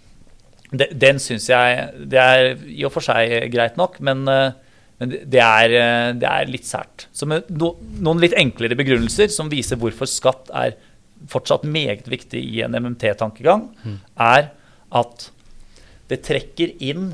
[0.68, 4.50] De, den syns jeg Det er i og for seg greit nok, men, uh,
[5.00, 5.76] men det, er,
[6.18, 7.06] det er litt sært.
[7.14, 10.76] Så med no, noen litt enklere begrunnelser som viser hvorfor skatt er
[11.28, 13.64] fortsatt meget viktig i en MMT-tankegang,
[14.22, 14.50] er
[14.94, 15.24] at
[16.10, 17.12] det trekker inn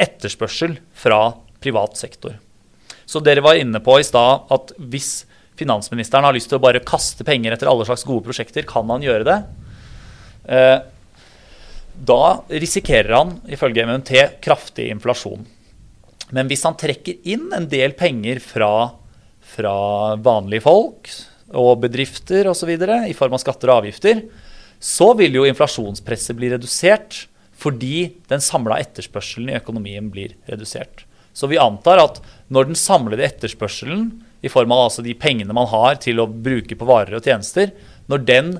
[0.00, 1.22] etterspørsel fra
[1.60, 2.36] privat sektor.
[3.04, 5.24] Så dere var inne på i stad at hvis
[5.60, 9.04] finansministeren har lyst til å bare kaste penger etter alle slags gode prosjekter, kan han
[9.04, 9.38] gjøre det.
[10.50, 10.78] Eh,
[12.00, 14.12] da risikerer han ifølge MMT
[14.44, 15.44] kraftig inflasjon.
[16.34, 18.72] Men hvis han trekker inn en del penger fra,
[19.54, 19.74] fra
[20.22, 21.10] vanlige folk
[21.58, 22.70] og bedrifter osv.
[22.70, 24.22] i form av skatter og avgifter,
[24.80, 27.26] så vil jo inflasjonspresset bli redusert
[27.60, 31.04] fordi den samla etterspørselen i økonomien blir redusert.
[31.36, 35.68] Så vi antar at når den samlede etterspørselen, i form av altså de pengene man
[35.70, 37.72] har til å bruke på varer og tjenester,
[38.10, 38.52] når den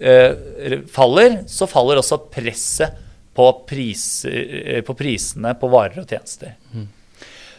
[0.00, 2.98] eh, faller, så faller også presset
[3.34, 6.56] på, pris, eh, på, prisene på varer og tjenester.
[6.72, 6.88] Mm.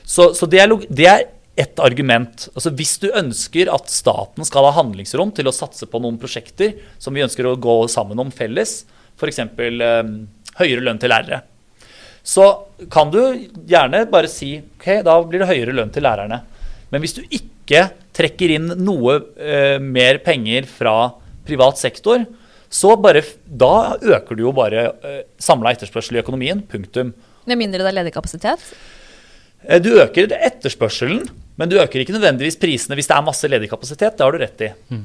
[0.03, 2.47] Så, så, det er, det er ett argument.
[2.53, 6.77] Altså Hvis du ønsker at staten skal ha handlingsrom til å satse på noen prosjekter
[7.01, 8.83] som vi ønsker å gå sammen om felles,
[9.17, 9.41] f.eks.
[9.41, 10.13] Eh,
[10.59, 11.41] høyere lønn til lærere,
[12.23, 12.45] så
[12.93, 13.19] kan du
[13.67, 16.39] gjerne bare si ok, da blir det høyere lønn til lærerne.
[16.93, 20.95] Men hvis du ikke trekker inn noe eh, mer penger fra
[21.47, 22.21] privat sektor,
[22.73, 26.61] så bare, da øker du jo bare eh, samla etterspørsel i økonomien.
[26.69, 27.11] Punktum.
[27.49, 28.61] Med mindre det er ledig kapasitet?
[29.65, 31.25] Eh, du øker etterspørselen,
[31.57, 34.17] men du øker ikke nødvendigvis prisene hvis det er masse ledig kapasitet.
[34.17, 34.71] Det har du rett i.
[34.93, 35.03] Mm.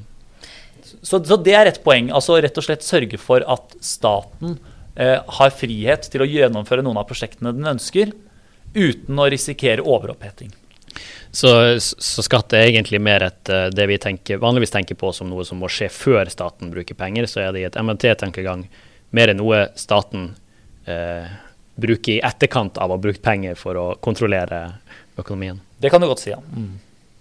[1.03, 2.13] Så, så, det er et poeng.
[2.15, 4.57] altså Rett og slett sørge for at staten
[4.97, 8.15] eh, har frihet til å gjennomføre noen av prosjektene den ønsker,
[8.77, 10.53] uten å risikere overoppheting.
[11.31, 15.29] Så, så, skatt er egentlig mer et, eh, det vi tenker, vanligvis tenker på som
[15.31, 17.29] noe som må skje før staten bruker penger.
[17.29, 18.65] Så er det i et MNT-tenkegang
[19.17, 20.31] mer enn noe staten
[20.89, 21.29] eh,
[21.79, 24.65] bruker i etterkant av å ha brukt penger for å kontrollere
[25.19, 25.61] økonomien.
[25.79, 26.41] Det kan du godt si, ja.
[26.41, 26.79] Mm.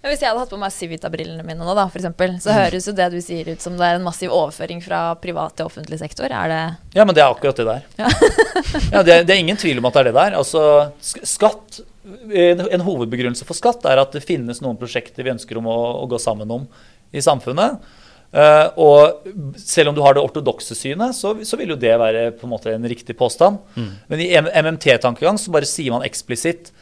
[0.08, 2.93] Hvis jeg hadde hatt på meg Civita-brillene mine nå, da, for eksempel, så høres jo
[2.96, 6.32] det du sier ut som det er en massiv overføring fra privat til offentlig sektor.
[6.32, 6.62] Er det
[6.96, 7.84] Ja, men det er akkurat det der.
[8.00, 8.12] Ja.
[8.93, 10.38] ja det, er, det, er ingen tvil om at det er det der.
[10.39, 10.63] Altså,
[11.02, 15.70] skatt en, en, hovedbegrunnelse for skatt er at det finnes noen prosjekter vi ønsker om
[15.72, 16.67] å, å gå sammen om
[17.15, 17.82] i samfunnet.
[18.28, 22.26] Uh, og selv om du har det ortodokse synet, så, så, vil jo det være
[22.36, 23.62] på en måte en riktig påstand.
[23.78, 23.91] Mm.
[24.12, 26.74] Men i MMT-tankegang så bare sier man eksplisitt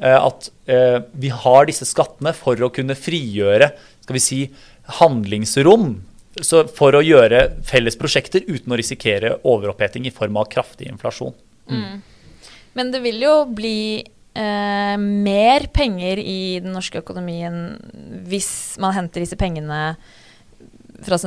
[0.00, 4.42] uh, at uh, vi har disse skattene for å kunne frigjøre skal vi si,
[4.98, 5.98] handlingsrom
[6.72, 11.34] for å gjøre felles prosjekter uten å risikere overoppheting i form av kraftig inflasjon.
[11.68, 11.98] Mm.
[12.78, 13.80] Men det vil jo bli
[14.38, 17.76] eh, mer penger i den norske økonomien
[18.28, 18.50] hvis
[18.82, 19.80] man henter disse pengene
[21.04, 21.18] fra,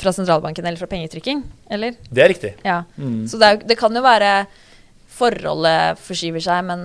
[0.00, 1.96] fra sentralbanken eller fra pengetrykking, eller?
[2.10, 2.52] Det er riktig.
[2.66, 2.82] Ja.
[2.96, 3.24] Mm.
[3.30, 4.34] Så det, er, det kan jo være
[5.20, 6.84] forholdet forskyver seg, men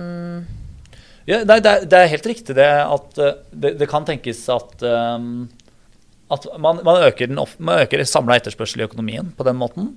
[1.26, 4.82] ja, det, er, det, er helt riktig det at eh, det, det kan tenkes at,
[4.86, 5.48] um,
[6.30, 9.96] at man, man, øker, den, man øker samla etterspørsel i økonomien på den måten.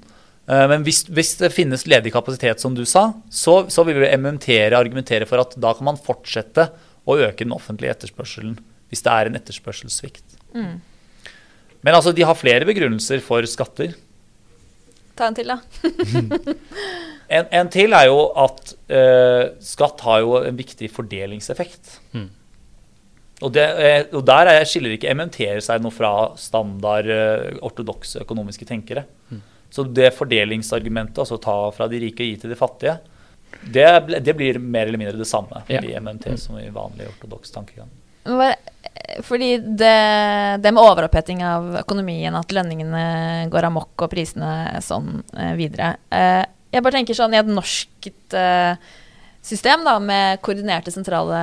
[0.49, 4.11] Uh, men hvis, hvis, det finnes ledig kapasitet, som du sa, så, så vil vi
[4.17, 6.71] MMT-ere argumentere for at da kan man fortsette
[7.09, 8.57] å øke den offentlige etterspørselen
[8.89, 10.39] hvis det er en etterspørselssvikt.
[10.57, 10.79] Mm.
[11.85, 13.93] Men altså, de har flere begrunnelser for skatter.
[15.19, 15.61] Ta en til, da.
[17.29, 21.91] En, en, til er jo at uh, skatt har jo en viktig fordelingseffekt.
[22.17, 22.23] Mm.
[23.45, 23.65] Og, det,
[24.09, 29.05] og, der er, skiller ikke MMT-er seg noe fra standard uh, ortodokse økonomiske tenkere.
[29.29, 29.43] Mm.
[29.69, 32.97] Så det fordelingsargumentet, altså ta fra de rike og gi til de fattige,
[33.61, 33.85] det,
[34.25, 35.81] det blir mer eller mindre det samme ja.
[35.81, 36.37] i MMT mm.
[36.37, 37.89] som i vanlig ortodoks tankegang.
[39.23, 39.97] fordi det,
[40.61, 46.43] det med overoppheting av økonomien, at lønningene går amok og prisene sånn eh, videre eh,
[46.69, 48.75] Jeg bare tenker sånn i et norsket eh,
[49.41, 51.39] system da, med koordinerte sentrale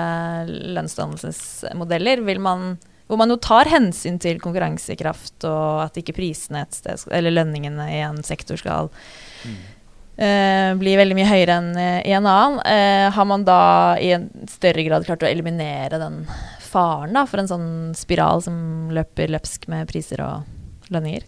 [0.76, 6.76] lønnsdannelsesmodeller, vil man, hvor man jo tar hensyn til konkurransekraft og at ikke prisene et
[6.76, 8.90] sted, eller lønningene i en sektor skal
[10.18, 12.58] eh, bli veldig mye høyere enn eh, i en annen.
[12.66, 13.60] Uh, har man da
[14.02, 16.24] i en større grad klart å eliminere den
[16.66, 21.24] faren da, for en sånn spiral som løper løpsk med priser og lønninger?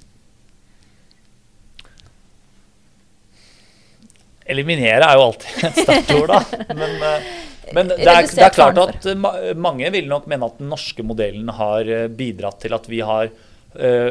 [4.48, 6.64] Eliminere er jo alltid et sterkt ord, da.
[6.72, 7.30] Men, eh,
[7.76, 10.70] men det, er, det er klart at eh, ma- mange vil nok mene at den
[10.72, 14.10] norske modellen har eh, bidratt til at vi har uh,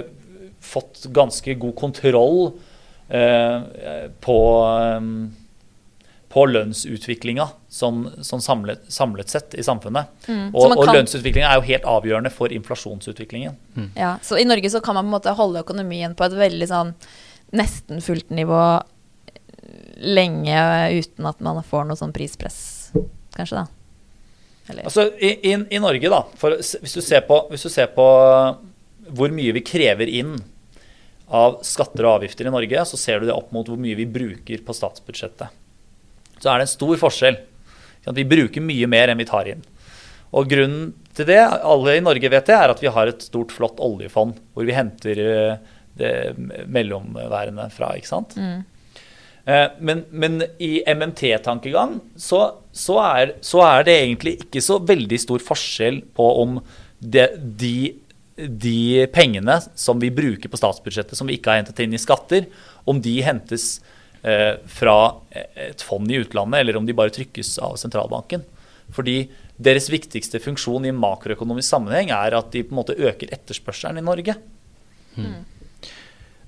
[0.64, 2.42] fått ganske god kontroll
[3.14, 3.58] uh,
[4.24, 4.38] på,
[4.98, 5.12] um,
[6.34, 10.12] på lønnsutviklinga sånn, sånn samlet, samlet sett i samfunnet.
[10.28, 10.50] Mm.
[10.52, 13.56] Og, og kan- lønnsutviklinga er jo helt avgjørende for inflasjonsutviklingen.
[13.96, 16.70] Ja, så i Norge så kan man på en måte holde økonomien på et veldig
[16.70, 16.94] sånn
[17.56, 18.62] nesten fullt nivå
[19.98, 20.58] lenge
[20.94, 22.77] uten at man får noe sånn prispress,
[23.38, 23.66] kanskje da?
[24.68, 27.92] Eller, Altså, i, i, I Norge, da, for, hvis, du ser på, hvis du ser
[27.96, 28.08] på
[29.16, 30.36] hvor mye vi krever inn
[31.28, 34.08] av skatter og avgifter i Norge, så ser du det opp mot hvor mye vi
[34.08, 35.52] bruker på statsbudsjettet.
[36.38, 37.40] Så er det en stor forskjell.
[38.16, 39.64] Vi bruker mye mer enn vi tar inn.
[40.36, 43.54] Og grunnen til det, alle i Norge vet det, er at vi har et stort,
[43.56, 46.14] flott oljefond hvor vi henter eh, det
[46.70, 48.36] mellomværende fra, ikke sant?
[48.38, 48.60] mm.
[49.48, 52.42] Eh, Men, men i MMT-tankegang så,
[52.76, 52.98] så,
[53.42, 56.60] så er det egentlig ikke så veldig stor forskjell på om
[57.00, 57.94] det, de,
[58.36, 62.50] de pengene som vi bruker på statsbudsjettet som vi ikke har hentet inn i skatter,
[62.84, 63.80] om de hentes
[64.28, 64.98] eh, fra
[65.32, 68.44] et fond i utlandet, eller om de bare trykkes av sentralbanken.
[68.96, 74.00] Fordi deres viktigste funksjon i makroøkonomisk sammenheng er at de på en måte øker etterspørselen
[74.00, 74.36] i Norge.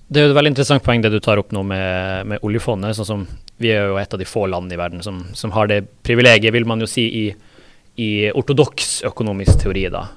[0.09, 2.97] Det er jo et veldig interessant poeng det du tar opp nå med, med oljefondet.
[2.97, 3.27] sånn som
[3.61, 6.53] Vi er jo et av de få land i verden som, som har det privilegiet,
[6.55, 7.25] vil man jo si, i,
[8.01, 9.85] i ortodoks økonomisk teori.
[9.93, 10.07] da.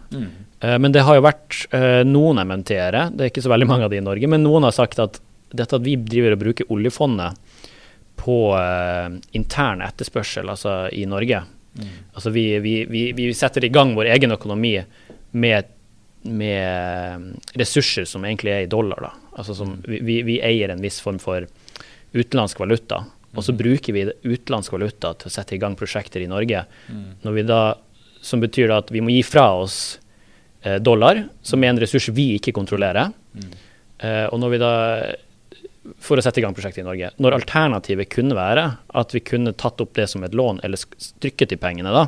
[0.62, 3.84] Eh, men det har jo vært uh, noen MMT-ere, det er ikke så veldig mange
[3.84, 5.20] av de i Norge, men noen har sagt at
[5.52, 7.58] dette at vi driver og bruker oljefondet
[8.22, 11.42] på uh, intern etterspørsel, altså i Norge
[12.12, 14.74] Altså vi, vi, vi, vi setter i gang vår egen økonomi
[15.40, 15.70] med,
[16.24, 19.00] med ressurser som egentlig er i dollar.
[19.08, 19.10] Da.
[19.40, 21.46] Altså som, vi, vi- eier en viss form for
[22.12, 26.28] utenlandsk valuta, og så bruker vi utenlandsk valuta til å sette i gang prosjekter i
[26.28, 26.64] Norge.
[27.24, 27.62] Vi da,
[28.20, 29.98] som betyr da at vi må gi fra oss
[30.62, 33.08] eh, dollar, som er en ressurs vi ikke kontrollerer.
[34.02, 34.72] Eh, og når vi da
[35.98, 37.08] for å sette i gang prosjektet i Norge.
[37.18, 38.68] Når alternativet kunne være
[39.00, 42.04] at vi kunne tatt opp det som et lån, eller trykket strykket i pengene, da,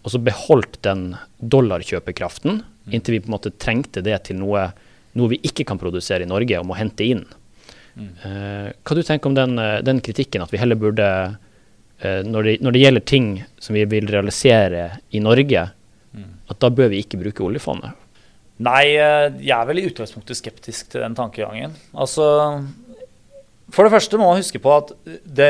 [0.00, 4.66] og så beholdt den dollarkjøpekraften inntil vi på en måte trengte det til noe,
[5.16, 7.24] noe vi ikke kan produsere i Norge, og må hente inn.
[7.94, 11.06] Eh, hva du tenker om den, eh, den kritikken, at vi heller burde
[12.04, 13.28] uh, når, det, når det gjelder ting
[13.62, 15.68] som vi vil realisere i Norge,
[16.44, 17.94] at da bør vi ikke bruke oljefondet?
[18.62, 21.72] Nei, jeg er vel i utgangspunktet skeptisk til den tankegangen.
[21.90, 22.26] Altså
[23.72, 25.48] For det første må man huske på at det,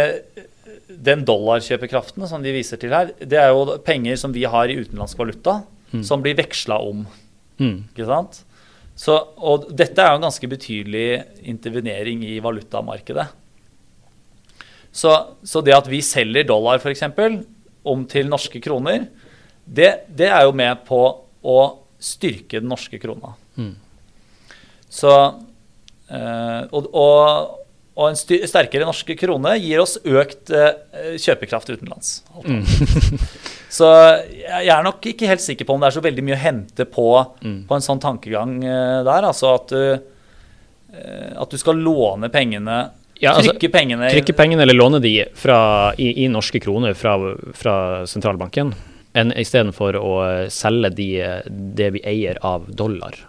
[0.88, 4.78] den dollarkjøpekraften som de viser til her, det er jo penger som vi har i
[4.78, 5.58] utenlandsk valuta,
[6.06, 7.04] som blir veksla om.
[7.60, 7.78] Mm.
[7.90, 8.42] Ikke sant?
[8.94, 11.08] Så, og dette er jo en ganske betydelig
[11.50, 13.26] intervenering i valutamarkedet.
[14.94, 15.10] Så,
[15.42, 17.02] så det at vi selger dollar f.eks.
[17.84, 19.08] om til norske kroner,
[19.64, 21.00] det, det er jo med på
[21.42, 21.58] å
[21.98, 23.34] styrke den norske krona.
[23.58, 23.74] Mm.
[24.92, 27.60] Så øh, og, og,
[27.94, 30.72] og en sterkere norske krone gir oss økt uh,
[31.20, 32.16] kjøpekraft utenlands.
[32.42, 32.64] Mm.
[33.74, 33.88] Så
[34.30, 36.84] jeg er nok ikke helt sikker på om det er så veldig mye å hente
[36.86, 37.08] på,
[37.42, 39.26] på en sånn tankegang uh, der.
[39.30, 39.96] Altså at du,
[40.94, 42.84] uh, at du skal låne pengene,
[43.22, 45.58] Ja, altså, trykke pengene Trykke pengene eller låne de fra,
[45.94, 47.14] i, i norske kroner fra,
[47.54, 47.76] fra
[48.10, 48.74] sentralbanken,
[49.14, 50.14] istedenfor å
[50.50, 51.08] selge de,
[51.46, 53.20] det vi eier av dollar.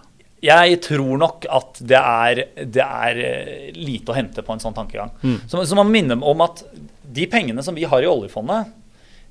[0.45, 4.75] Jeg tror nok at det er, det er eh, lite å hente på en sånn
[4.77, 5.13] tankegang.
[5.49, 6.63] Så, så man minner om at
[7.15, 8.74] de pengene som vi har i oljefondet,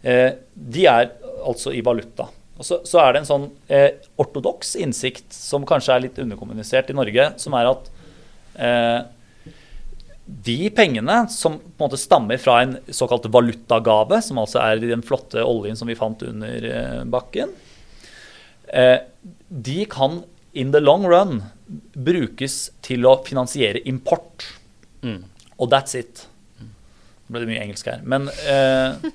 [0.03, 1.12] eh, de er
[1.45, 2.28] altså i valuta.
[2.55, 6.93] Og så, så er det en sånn eh, ortodoks innsikt som kanskje er litt underkommunisert
[6.93, 7.91] i Norge, som er at
[8.55, 9.01] eh,
[10.24, 15.03] de pengene som på en måte stammer fra en såkalt valutagave, som altså er den
[15.05, 17.51] flotte oljen som vi fant under eh, bakken,
[18.72, 19.01] eh,
[19.49, 20.22] de kan
[20.55, 21.42] in the long run
[21.94, 24.46] brukes til å finansiere import.
[25.02, 25.22] Mm.
[25.59, 26.26] Og that's it.
[26.61, 28.02] Nå ble det mye engelsk her.
[28.05, 29.11] Men, eh,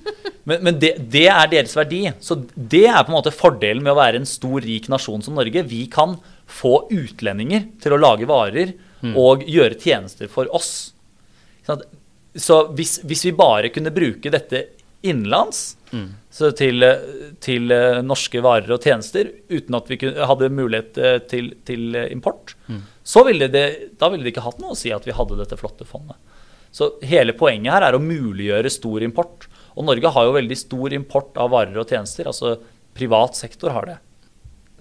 [0.50, 2.04] Men, men det, det, er deres verdi.
[2.24, 5.36] Så det er på en måte fordelen med å være en stor, rik nasjon som
[5.38, 5.62] Norge.
[5.68, 6.16] Vi kan
[6.50, 8.72] få utlendinger til å lage varer
[9.04, 9.14] mm.
[9.20, 10.92] og gjøre tjenester for oss.
[11.66, 14.64] Så hvis, hvis, vi bare kunne bruke dette
[15.02, 16.08] innenlands mm.
[16.58, 16.84] til,
[17.40, 21.96] til, eh, norske varer og tjenester uten at vi kunne, hadde mulighet eh, til, til
[22.06, 22.82] import, mm.
[23.02, 23.66] så ville det,
[24.00, 26.20] da ville det ikke hatt noe å si at vi hadde dette flotte fondet.
[26.70, 29.48] Så hele poenget her er å muliggjøre stor import.
[29.74, 32.28] Og Norge har jo veldig stor import av varer og tjenester.
[32.30, 32.60] Altså
[32.94, 33.96] privat sektor har det.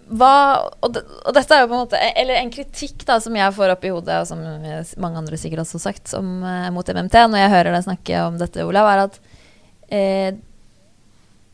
[0.10, 0.34] Hva,
[0.82, 3.54] og, det, og, dette er jo på en måte Eller en kritikk da som jeg
[3.54, 6.88] får opp i hodet, og som mange andre sikkert også har sagt om, eh, mot
[6.90, 9.20] MMT, når jeg hører deg snakke om dette, Olav, er at
[9.92, 10.36] eh,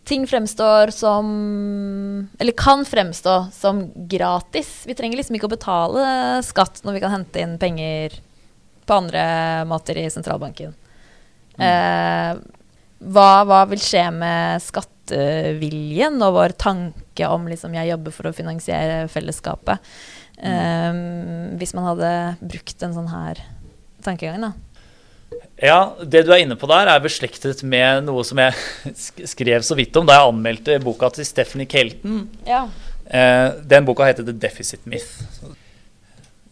[0.06, 4.84] ting fremstår som Eller kan fremstå som gratis.
[4.86, 6.06] Vi trenger liksom ikke å betale
[6.46, 8.20] skatt når vi kan hente inn penger
[8.86, 9.24] på andre
[9.66, 10.76] måter i sentralbanken.
[11.58, 11.66] Mm.
[11.66, 12.62] Eh,
[13.06, 18.36] hva, hva, vil skje med skatteviljen og vår tanke om liksom, jeg jobber for å
[18.36, 19.82] finansiere fellesskapet?
[20.36, 20.56] Mm.
[20.56, 22.12] Um, hvis man hadde
[22.44, 23.42] brukt en sånn her
[24.06, 24.54] tankegang, da.
[25.62, 28.56] Ja, det du er inne på der, er beslektet med noe som jeg
[29.34, 32.26] skrev så vidt om da jeg anmeldte boka til Stephanie Kelton.
[32.48, 32.66] Ja.
[33.06, 35.14] Uh, den boka heter The Deficit Myth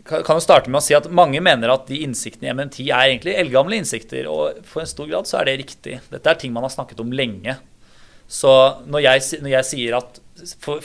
[0.04, 3.06] kan jo starte med å si at Mange mener at de innsiktene i MMT er
[3.08, 4.28] egentlig eldgamle innsikter.
[4.32, 6.00] Og for en stor grad så er det riktig.
[6.12, 7.56] Dette er ting man har snakket om lenge.
[8.28, 8.52] Så
[8.90, 10.20] når jeg, når jeg sier at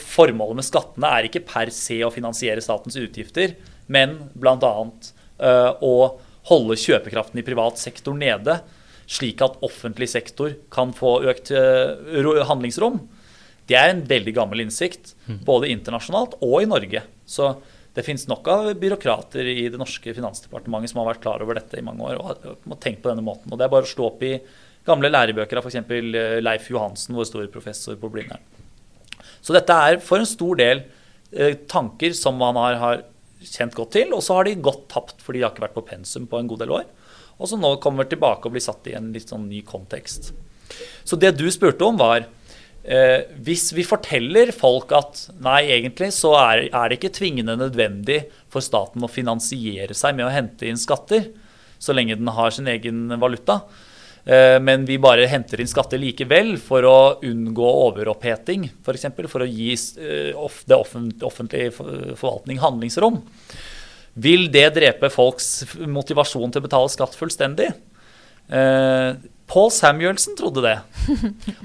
[0.05, 3.57] formålet med skattene er ikke per se å finansiere statens utgifter,
[3.91, 4.55] men bl.a.
[4.55, 5.11] annet
[5.83, 5.93] å
[6.49, 8.59] holde kjøpekraften i privat sektor nede,
[9.09, 12.99] slik at offentlig sektor kan få økt uh, handlingsrom,
[13.69, 15.13] det er en veldig gammel innsikt.
[15.27, 15.43] Mm.
[15.45, 17.03] Både internasjonalt og i Norge.
[17.29, 17.53] Så
[17.93, 21.77] det finnes nok av byråkrater i det norske finansdepartementet som har vært klar over dette
[21.77, 23.51] i mange år og har tenkt på denne måten.
[23.51, 24.37] Og Det er bare å slå opp i
[24.87, 25.81] gamle lærebøker av f.eks.
[25.83, 28.41] Eh, Leif Johansen, vår store professor på Blindern.
[29.41, 30.83] Så dette er for en stor del
[31.31, 33.03] eh, tanker som man har, har,
[33.45, 35.87] kjent godt til, og så har de gått tapt fordi de har ikke vært på
[35.91, 36.89] pensum på en god del år.
[37.39, 40.33] Og som nå kommer tilbake og blir satt i en litt sånn ny kontekst.
[41.07, 42.27] Så det du spurte om, var
[42.83, 48.21] Eh, hvis vi forteller folk at nei, egentlig så er, er, det ikke tvingende nødvendig
[48.49, 51.27] for staten å finansiere seg med å hente inn skatter,
[51.79, 53.61] så lenge den har sin egen valuta,
[54.61, 58.83] men vi bare henter inn skatter likevel for å unngå overoppheting, f.eks.
[58.85, 63.21] For, eksempel, for å gi eh, det offentlige forvaltning handlingsrom,
[64.19, 67.71] vil det drepe folks motivasjon til å betale skatt fullstendig?
[68.49, 69.11] Eh,
[69.49, 70.77] Paul Samuelsen trodde det.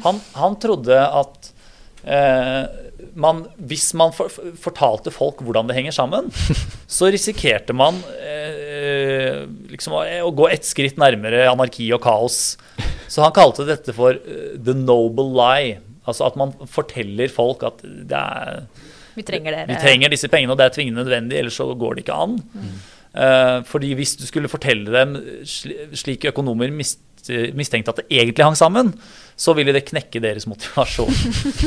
[0.06, 1.50] Han, han trodde at
[2.04, 2.62] eh,
[3.14, 6.30] man, hvis man for, fortalte folk hvordan det henger sammen,
[6.98, 12.56] så risikerte man eh, liksom å, å, gå et skritt nærmere anarki og kaos.
[13.08, 15.78] Så han kalte dette for uh, the noble lie.
[16.04, 18.66] Altså at man forteller folk at det er
[19.14, 22.02] vi trenger, vi trenger disse pengene, og det er tvingende nødvendig, ellers så går det
[22.02, 22.32] ikke an.
[22.50, 22.70] Mm.
[23.14, 25.14] Uh, fordi hvis du skulle fortelle dem
[25.46, 26.98] slik økonomer mist,
[27.54, 28.90] mistenkte at det egentlig hang sammen,
[29.37, 31.12] så ville det knekke deres motivasjon.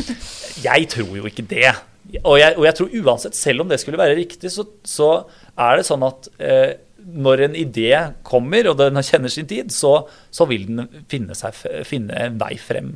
[0.67, 1.69] Jeg tror jo ikke det.
[2.23, 5.09] Og jeg, og jeg tror uansett, selv om det skulle være riktig, så, så
[5.59, 7.91] er det sånn at eh, når en idé
[8.27, 11.55] kommer, og den kjenner sin tid, så, så vil den finne, seg,
[11.87, 12.93] finne, en vei frem.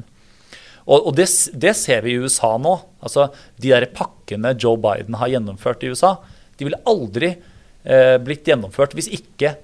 [0.86, 1.28] Og, og det,
[1.60, 2.78] det, ser vi i USA nå.
[3.04, 3.30] Altså,
[3.62, 6.16] de der pakkene Joe Biden har gjennomført i USA,
[6.56, 9.56] de ville aldri eh, blitt gjennomført hvis ikke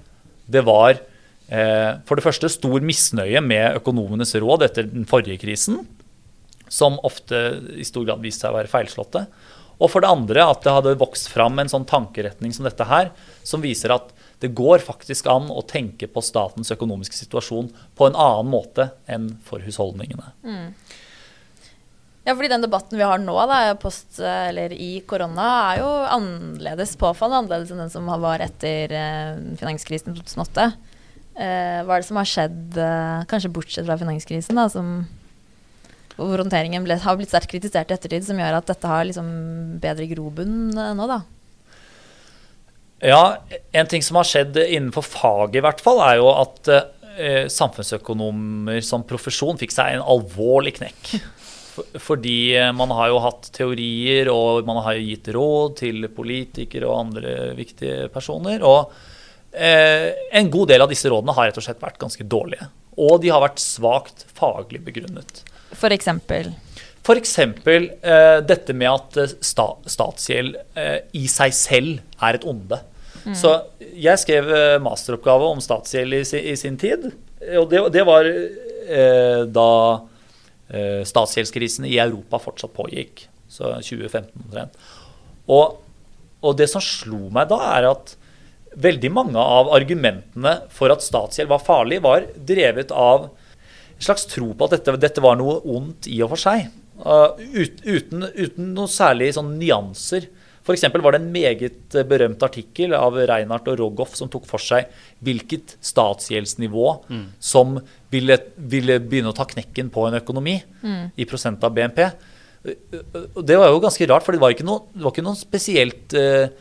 [0.47, 1.01] det var
[1.47, 5.77] for det første stor misnøye med økonomenes råd etter den forrige krisen,
[6.67, 7.39] som ofte
[7.79, 9.21] i stor grad viste seg å være feilslåtte.
[9.77, 13.11] Og for det andre at det hadde vokst fram en sånn tankeretning som dette her,
[13.45, 14.09] som viser at
[14.41, 19.31] det går faktisk an å tenke på statens økonomiske situasjon på en annen måte enn
[19.45, 20.33] for husholdningene.
[20.45, 20.71] Mm.
[22.27, 26.97] Ja, fordi den debatten vi har nå, da, post, eller i korona, er jo annerledes,
[26.99, 30.65] påfallende annerledes enn den som var etter eh, finanskrisen i 2008.
[31.37, 35.05] Eh, hva er det som har skjedd, eh, kanskje bortsett fra finanskrisen, da, som,
[36.17, 39.27] hvor håndteringen ble, har blitt sterkt kritisert i ettertid, som gjør at dette har liksom
[39.83, 41.21] bedre grobunn eh, nå, da?
[43.05, 43.21] Ja,
[43.77, 48.81] en ting som har skjedd innenfor faget i hvert fall, er jo at eh, samfunnsøkonomer
[48.85, 51.11] som profesjon fikk seg en alvorlig knekk.
[52.01, 56.89] Fordi eh, man har jo hatt teorier, og man har jo gitt råd til politikere
[56.89, 58.65] og andre viktige personer.
[58.65, 58.89] Og
[59.57, 62.67] en god del av disse rådene har rett og slett vært ganske dårlige.
[62.97, 65.43] Og de har vært svakt faglig begrunnet.
[65.77, 66.51] For eksempel?
[67.07, 72.47] For eksempel eh, dette med at eh, sta, statsgjeld eh, i seg selv er et
[72.47, 72.81] onde.
[73.23, 73.35] Mm.
[73.37, 73.53] Så
[73.95, 77.09] jeg skrev eh, masteroppgave om statsgjeld i, i, sin tid.
[77.61, 78.27] Og det, det var
[79.47, 79.71] da
[80.71, 83.27] eh, statsgjeldskrisen i Europa fortsatt pågikk.
[83.51, 84.79] Så 2015 omtrent.
[85.47, 85.77] Og,
[86.43, 88.17] og det som slo meg da, er at
[88.77, 94.51] veldig mange av argumentene for at statsgjeld var farlig, var drevet av en slags tro
[94.53, 96.67] på at dette, dette var noe ondt i og for seg.
[96.97, 100.29] Uh, ut, uten, uten noen særlige sånn nyanser.
[100.67, 100.83] F.eks.
[100.99, 104.89] var det en meget eh, berømt artikkel av Reinhardt og Rogoff som tok for seg
[105.23, 107.21] hvilket statsgjeldsnivå mm.
[107.39, 107.77] som
[108.11, 111.13] ville, ville, begynne å ta knekken på en økonomi mm.
[111.15, 112.01] i prosent av BNP.
[112.67, 116.17] Det var jo ganske rart, for det var ikke, noe, det var ikke noen spesielt
[116.19, 116.51] uh,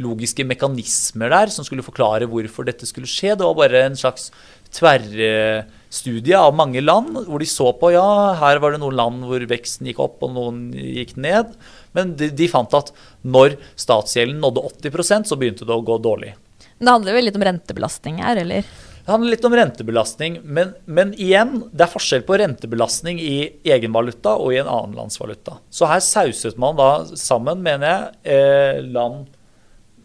[0.00, 3.34] logiske mekanismer der som skulle forklare hvorfor dette skulle skje.
[3.38, 4.30] Det var bare en slags
[4.74, 8.06] tverrstudie av mange land, hvor de så på ja,
[8.40, 11.52] her var det noen land hvor veksten gikk opp og noen gikk ned.
[11.94, 12.90] Men de, de fant at
[13.22, 16.34] når statsgjelden nådde 80% så begynte det å gå dårlig.
[16.74, 18.66] Det handler vel litt om rentebelastning her, eller?
[19.04, 23.36] Det handler litt om rentebelastning, men, men, igjen, det er forskjell på rentebelastning i
[23.74, 25.58] egen valuta og i en annen lands valuta.
[25.68, 26.88] Så her sauset man da
[27.20, 29.28] sammen, mener jeg, eh, land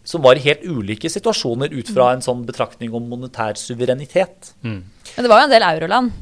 [0.09, 4.55] som var i helt ulike situasjoner ut fra en sånn betraktning om monetær suverenitet.
[4.65, 4.81] Mm.
[5.13, 6.15] Men det var jo en del euroland?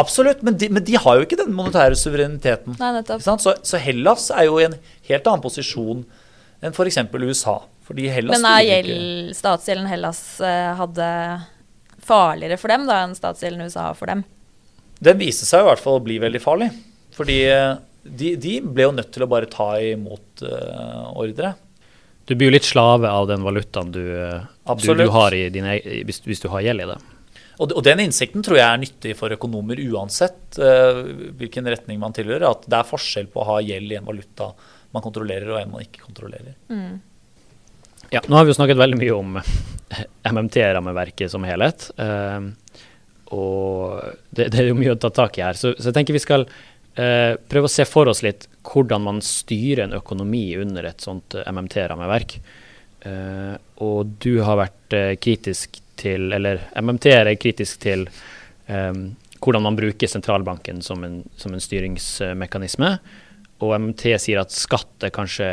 [0.00, 2.76] Absolutt, men de, men de, har jo ikke den monetære suvereniteten.
[2.78, 3.22] Nei, nettopp.
[3.24, 4.76] Så, så, Hellas er jo i en
[5.08, 6.04] helt annen posisjon
[6.60, 7.00] enn f.eks.
[7.16, 7.56] USA.
[7.88, 11.08] Fordi Hellas men er gjeld, statsgjelden Hellas uh, hadde
[12.04, 14.22] farligere for dem da enn statsgjelden USA har for dem?
[15.00, 16.70] Den viste seg i hvert fall å bli veldig farlig.
[17.16, 21.56] Fordi uh, de, de, ble jo nødt til å bare ta imot uh, ordre.
[22.28, 25.66] Du blir jo litt slave av den valutaen du, du, du har din,
[26.06, 26.98] hvis, hvis, du har gjeld i det.
[27.60, 31.02] Og, og, den innsikten tror jeg er nyttig for økonomer uansett uh,
[31.36, 32.46] hvilken retning man tilhører.
[32.48, 34.50] At det er forskjell på å ha gjeld i en valuta
[34.90, 36.56] man kontrollerer, og en man ikke kontrollerer.
[36.72, 37.00] Mm.
[38.10, 39.36] Ja, nå har vi jo snakket veldig mye om
[40.32, 41.90] MMT-rammeverket som helhet.
[42.00, 42.48] Uh,
[43.30, 44.00] og
[44.30, 45.58] det, det, er jo mye å ta tak i her.
[45.58, 49.20] Så, så jeg tenker vi skal uh, prøve å se for oss litt hvordan man
[49.24, 52.40] styrer en økonomi under et sånt MMT-rammeverk.
[53.80, 54.94] og du har vært
[55.24, 58.06] kritisk til, eller MMT er kritisk til
[58.68, 62.92] um, hvordan man bruker sentralbanken som en, som en, styringsmekanisme.
[63.60, 65.48] Og MMT sier at skatt er kanskje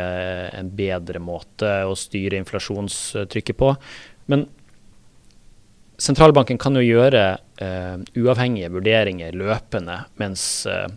[0.56, 3.72] en bedre måte å styre inflasjonstrykket på.
[4.32, 4.46] Men
[6.00, 10.88] sentralbanken kan jo gjøre uh, uavhengige vurderinger løpende mens, uh,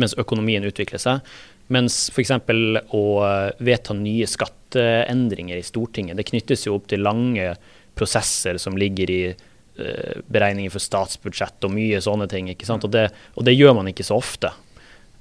[0.00, 1.36] mens økonomien utvikler seg.
[1.72, 2.30] Mens f.eks.
[2.94, 3.02] å
[3.58, 7.54] vedta nye skatteendringer i Stortinget, det knyttes jo opp til lange
[7.96, 12.52] prosesser som ligger i uh, beregninger for statsbudsjett og mye sånne ting.
[12.52, 12.86] ikke sant?
[12.86, 14.52] Og det, og det gjør man ikke så ofte.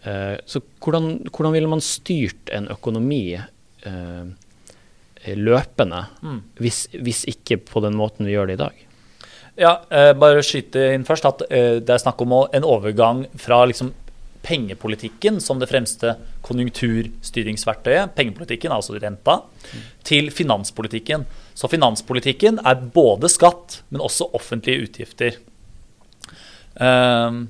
[0.05, 4.25] Uh, så hvordan, hvordan, ville man styrt en økonomi uh,
[5.25, 6.41] løpende, mm.
[6.61, 8.81] hvis, hvis, ikke på den måten vi gjør det i dag?
[9.55, 9.71] Ja,
[10.19, 13.93] bare skyte inn først at det er snakk om en overgang fra liksom
[14.45, 16.15] pengepolitikken som det fremste
[16.45, 19.39] konjunkturstyringsverktøyet, pengepolitikken, altså renta,
[20.05, 21.25] til finanspolitikken.
[21.57, 25.39] Så finanspolitikken er både skatt, men også offentlige utgifter.
[26.75, 27.47] Um,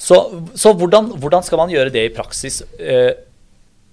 [0.00, 0.18] så,
[0.58, 2.60] så hvordan, hvordan, skal man gjøre det i praksis?
[2.76, 3.12] Uh,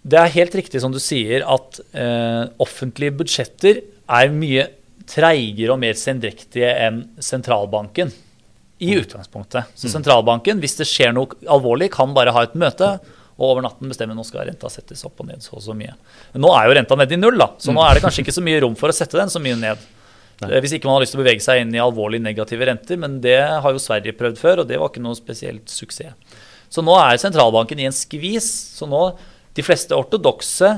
[0.08, 4.70] det er helt riktig som du sier at uh, offentlige budsjetter er mye
[5.08, 8.12] treigere og mer sendrektige enn sentralbanken
[8.80, 9.72] i utgangspunktet.
[9.76, 12.98] Så sentralbanken, hvis det skjer noe alvorlig, kan bare ha et møte
[13.38, 15.94] og over natten bestemme nå skal renta settes opp og ned så og så mye.
[16.34, 18.34] Men nå er jo renta nede i null, da, så nå er det kanskje ikke
[18.34, 19.84] så mye rom for å sette den så mye ned.
[20.42, 20.50] Nei.
[20.50, 22.98] Eh, hvis ikke man har lyst til å bevege seg inn i alvorlig negative renter,
[23.02, 26.18] men det har jo Sverige prøvd før, og det var ikke noe spesielt suksess.
[26.74, 28.48] Så nå er sentralbanken i en skvis.
[28.76, 29.02] Så nå
[29.58, 30.74] de fleste ortodokse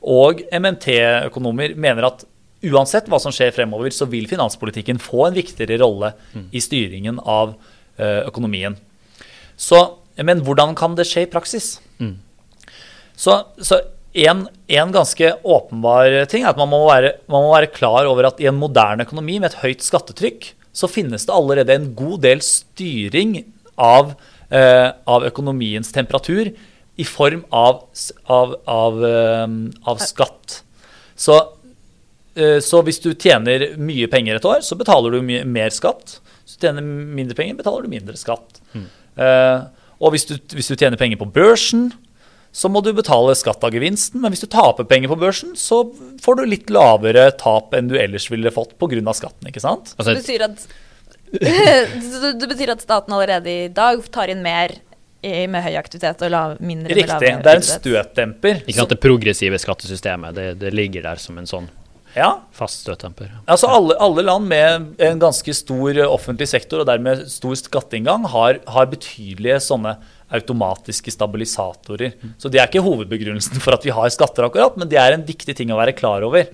[0.00, 2.26] og MMT-økonomer mener at
[2.68, 6.12] uansett hva som skjer fremover, så vil finanspolitikken få en viktigere rolle
[6.52, 8.76] i styringen av uh, økonomien.
[9.60, 9.80] Så,
[10.20, 11.78] men hvordan kan det skje i praksis?
[12.00, 12.18] Mm.
[13.16, 13.80] Så, så
[14.12, 18.30] en, en, ganske åpenbar ting er at man må, være, man må, være, klar over
[18.30, 22.20] at i en moderne økonomi med et høyt skattetrykk, så finnes det allerede en god
[22.24, 23.40] del styring
[23.80, 24.12] av,
[24.54, 26.52] eh, av økonomiens temperatur
[27.00, 27.84] i form av,
[28.30, 29.46] av, av, uh,
[29.88, 30.60] av skatt.
[31.20, 31.59] Så Eh,
[32.62, 36.20] så hvis du tjener mye penger et år, så betaler du mer skatt.
[36.44, 38.60] Hvis du tjener mindre penger, betaler du mindre skatt.
[38.74, 38.86] Mm.
[40.00, 41.90] og hvis du, hvis du, tjener penger på børsen,
[42.52, 44.22] så må du betale skatt av gevinsten.
[44.22, 45.82] Men hvis du taper penger på børsen, så
[46.22, 49.14] får du litt lavere tap enn du ellers ville fått pga.
[49.14, 49.50] skatten.
[49.50, 49.94] ikke sant?
[49.98, 50.68] Altså, det, betyr at,
[52.40, 54.78] det betyr at staten allerede i dag tar inn mer
[55.20, 57.04] med høy aktivitet og lav, mindre Riktig.
[57.04, 57.44] med lav Riktig.
[57.44, 58.62] Det er en støtdemper.
[58.64, 61.68] Ikke sant, Det progressive skattesystemet det, det ligger der som en sånn
[62.16, 63.30] Ja, fast støttemper.
[63.46, 68.58] Altså alle, alle land med en ganske stor offentlig sektor og dermed stor skatteinngang har,
[68.66, 69.94] har betydelige sånne
[70.34, 72.14] automatiske stabilisatorer.
[72.38, 75.26] Så det er ikke hovedbegrunnelsen for at vi har skatter, akkurat, men det er en
[75.26, 76.50] viktig ting å være klar over.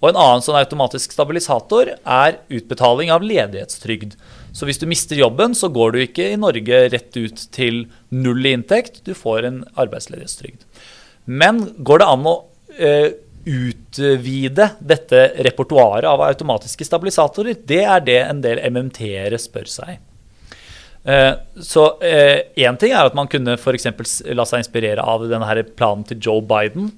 [0.00, 4.14] Og en annen sånn automatisk stabilisator er utbetaling av ledighetstrygd.
[4.56, 8.48] Så hvis du mister jobben, så går du ikke i Norge rett ut til null
[8.48, 10.64] i inntekt, du får en arbeidsledighetstrygd.
[11.28, 12.34] Men går det an å
[12.80, 13.12] eh,
[13.48, 17.58] utvide dette repertoaret av automatiske stabilisatorer?
[17.64, 19.98] Det er det en del MMT-ere spør seg.
[21.04, 21.32] Eh,
[21.64, 23.86] så én eh, ting er at man kunne f.eks.
[24.36, 26.90] la seg inspirere av denne planen til Joe Biden.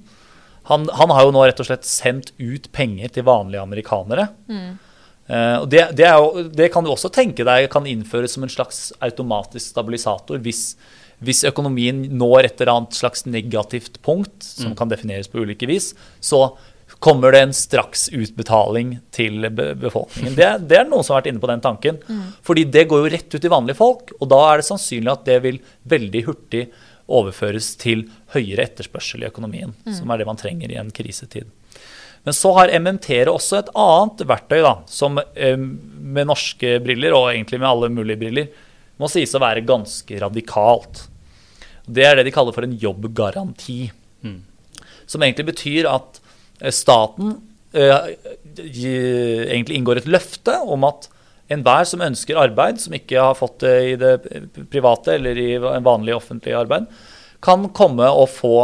[0.67, 4.29] Han, han, har jo nå rett og slett sendt ut penger til vanlige amerikanere.
[4.47, 4.73] Mm.
[5.23, 8.51] Uh, og det, det, jo, det, kan du også tenke deg kan innføres som en
[8.51, 10.73] slags automatisk stabilisator hvis,
[11.23, 14.77] hvis økonomien når et eller annet slags negativt punkt, som mm.
[14.79, 15.93] kan defineres på ulike vis,
[16.23, 16.45] så
[17.03, 20.35] kommer det en straksutbetaling til befolkningen.
[20.37, 21.99] Det, det, er noen som har vært inne på den tanken.
[22.07, 22.21] Mm.
[22.47, 25.25] Fordi det går jo rett ut i vanlige folk, og da er det sannsynlig at
[25.27, 25.59] det vil
[25.91, 26.63] veldig hurtig
[27.11, 28.05] overføres til
[28.35, 29.95] høyere etterspørsel i økonomien, mm.
[29.97, 31.49] som er det man trenger i en krisetid.
[32.23, 37.33] Men så har MMT-ere også et annet verktøy, da, som eh, med norske briller, og
[37.33, 38.53] egentlig med alle mulige briller,
[39.01, 41.03] må sies å være ganske radikalt.
[41.85, 43.91] Det er det de kaller for en jobbgaranti.
[44.23, 44.39] Mm.
[45.05, 46.21] Som egentlig betyr at
[46.61, 47.35] eh, staten
[47.75, 48.13] eh,
[48.55, 51.09] egentlig inngår et løfte om at
[51.51, 54.13] enhver som ønsker arbeid, som ikke har fått det i det
[54.71, 56.87] private eller i en vanlig offentlig arbeid,
[57.43, 58.57] kan komme og få,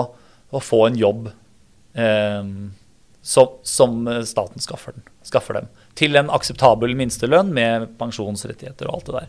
[0.55, 1.27] og få en jobb.
[1.99, 2.53] Eh,
[3.29, 5.67] som, som staten skaffer, den, skaffer, dem.
[5.99, 9.27] Til en akseptabel minstelønn med pensjonsrettigheter og alt det der.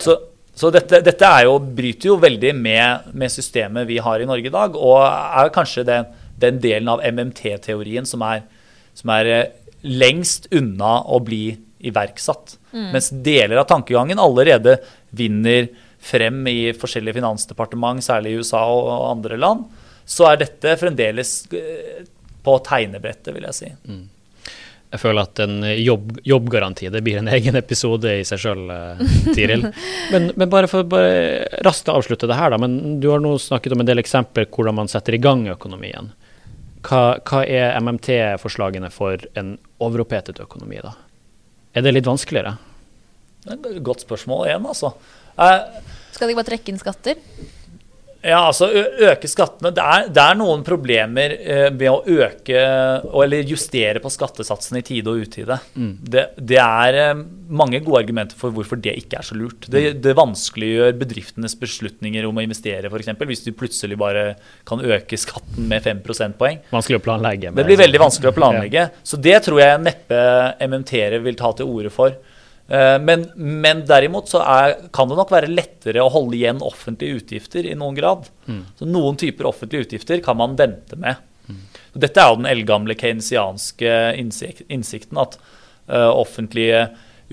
[0.00, 0.16] Så,
[0.60, 4.52] så dette, dette jo, bryter jo veldig med, med, systemet vi har i Norge i
[4.52, 6.10] dag, og er kanskje den,
[6.42, 8.24] den delen av MMT-teorien som,
[8.96, 9.46] som, er eh,
[9.88, 11.54] lengst unna å bli
[11.88, 12.58] iverksatt.
[12.74, 12.90] Mm.
[12.92, 14.76] Mens deler av tankegangen allerede
[15.16, 19.64] vinner frem i forskjellige finansdepartement, særlig i USA og andre land
[20.10, 22.00] så er dette fremdeles eh,
[22.44, 23.70] på tegnebrettet, vil jeg si.
[23.86, 24.04] Mm.
[24.90, 29.02] Jeg føler at en jobb, jobbgaranti det blir en egen episode i seg sjøl, eh,
[29.36, 29.68] Tiril.
[30.12, 32.58] Men, men, bare for bare raskt å avslutte det her, da.
[32.58, 36.10] Men du har nå snakket om en del eksempler hvordan man setter i gang økonomien.
[36.82, 40.96] Hva, hva er MMT-forslagene for en overopphetet økonomi, da?
[41.76, 42.56] Er det litt vanskeligere?
[43.44, 44.90] Det er et godt spørsmål igjen, altså.
[45.38, 45.80] Eh,
[46.16, 47.20] Skal de bare trekke inn skatter?
[48.20, 49.70] Ja, altså øke skattene.
[49.72, 52.60] Det er, det er noen problemer eh, med å øke
[53.24, 55.56] eller justere på skattesatsene i tide og utide.
[55.72, 55.92] Mm.
[56.04, 59.64] Det, det, er eh, mange gode argumenter for hvorfor det ikke er så lurt.
[59.72, 60.02] Det, mm.
[60.04, 63.12] det vanskeliggjør bedriftenes beslutninger om å investere, f.eks.
[63.30, 64.34] Hvis du plutselig bare
[64.68, 66.60] kan øke skatten med 5 prosentpoeng.
[66.74, 67.54] Vanskelig å planlegge.
[67.56, 68.90] Det blir veldig vanskelig å planlegge.
[69.00, 70.20] Så det tror jeg neppe
[70.60, 72.20] MMT-ere vil ta til orde for.
[72.70, 77.18] Eh, men, men, derimot så er, kan det nok være lettere å holde igjen offentlige
[77.18, 78.28] utgifter i noen grad.
[78.46, 78.62] Mm.
[78.78, 81.18] Så Noen typer offentlige utgifter kan man vente med.
[81.50, 81.64] Mm.
[82.06, 83.94] Dette er jo den eldgamle keynesianske
[84.70, 85.34] innsikten at
[85.90, 86.84] uh, offentlige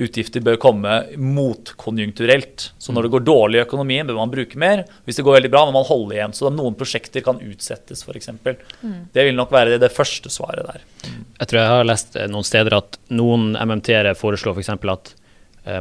[0.02, 2.72] utgifter bør komme motkonjunkturelt.
[2.82, 4.84] Så når det går dårlig i økonomien, bør man bruke mer.
[5.06, 6.34] Hvis det går veldig bra, må man holde igjen.
[6.38, 8.34] Så noen prosjekter kan utsettes, f.eks.
[8.42, 8.98] Mm.
[9.14, 10.86] Det vil nok være det, det første svaret der.
[11.06, 11.22] Mm.
[11.44, 14.74] Jeg tror jeg har lest noen steder at noen MMT-ere foreslår f.eks.
[14.74, 15.27] For at Eh,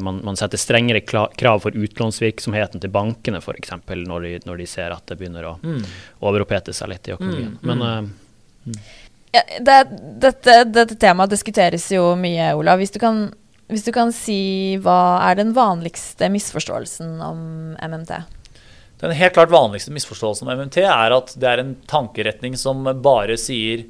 [0.03, 3.74] man, man, setter strengere krav for utlånsvirksomheten til bankene f.eks.
[3.87, 5.82] Når, de, når de ser at det begynner å mm.
[6.26, 7.57] overopphete seg litt i økonomien.
[7.61, 7.66] Mm.
[7.70, 8.80] Men uh,
[9.37, 9.76] ja, det,
[10.22, 12.76] dette, dette, temaet diskuteres jo mye, Ola.
[12.80, 13.28] Hvis du, kan,
[13.70, 17.41] hvis du kan si hva er den vanligste misforståelsen om
[17.76, 18.16] MMT?
[19.03, 23.37] Den helt klart vanligste misforståelsen om MMT er at det er en tankeretning som bare
[23.41, 23.84] sier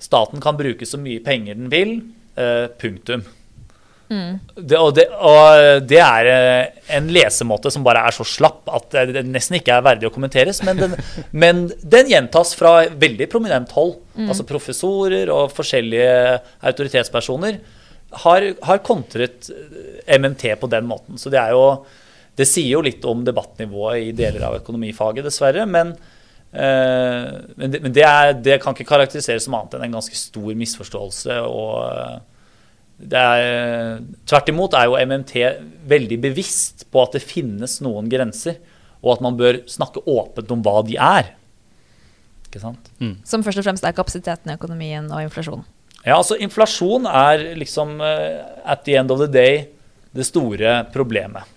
[0.00, 1.98] staten kan bruke så mye penger den vil,
[2.40, 3.26] uh, punktum.
[4.06, 4.38] Mm.
[4.54, 8.94] Det, og, det, og, det, er eh, en lesemåte som bare er så slapp at
[9.10, 10.62] det nesten ikke er verdig å kommenteres.
[10.66, 10.96] Men den,
[11.42, 13.96] men den gjentas fra veldig prominent hold.
[14.14, 14.28] Mm.
[14.30, 16.12] Altså professorer og forskjellige
[16.70, 17.58] autoritetspersoner
[18.22, 21.18] har, har, kontret eh, MMT på den måten.
[21.18, 21.68] Så det er jo
[22.36, 25.62] Det sier jo litt om debattnivået i deler av økonomifaget, dessverre.
[25.64, 25.94] Men,
[26.52, 30.18] øh, men, det, men det, er, det, kan ikke karakteriseres som annet enn en ganske
[30.20, 31.38] stor misforståelse.
[31.48, 32.35] og
[32.96, 35.34] er, tvert imot er jo MMT
[35.88, 38.58] veldig bevisst på at det finnes noen grenser,
[39.04, 41.34] og at man bør snakke åpent om hva de er.
[42.48, 42.90] Ikke sant?
[43.02, 43.18] Mm.
[43.28, 45.66] Som først og fremst er kapasiteten i økonomien og inflasjonen?
[46.06, 49.66] Ja, altså inflasjon er liksom uh, at the end of the day
[50.16, 51.55] det store problemet.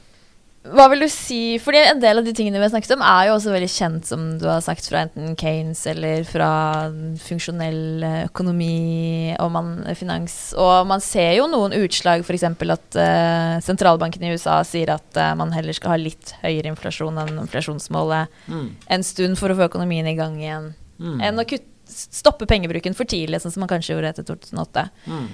[0.60, 3.30] Hva vil du si Fordi en del av de tingene vi har snakket om, er
[3.30, 6.49] jo også veldig kjent, som du har sagt, fra enten Kanes eller fra
[7.24, 10.36] funksjonell økonomi og man, finans.
[10.60, 12.43] Og man ser jo noen utslag, f.eks.
[12.43, 17.24] at uh, sentralbanken i USA sier at uh, man heller skal ha litt høyere inflasjon
[17.24, 18.70] enn inflasjonsmålet Mm.
[18.91, 20.72] en stund for å få økonomien i gang igjen.
[20.99, 21.20] Mm.
[21.24, 24.89] Enn å kutte, stoppe pengebruken for tidlig, sånn som man kanskje gjorde etter 2008.
[25.07, 25.28] Mm.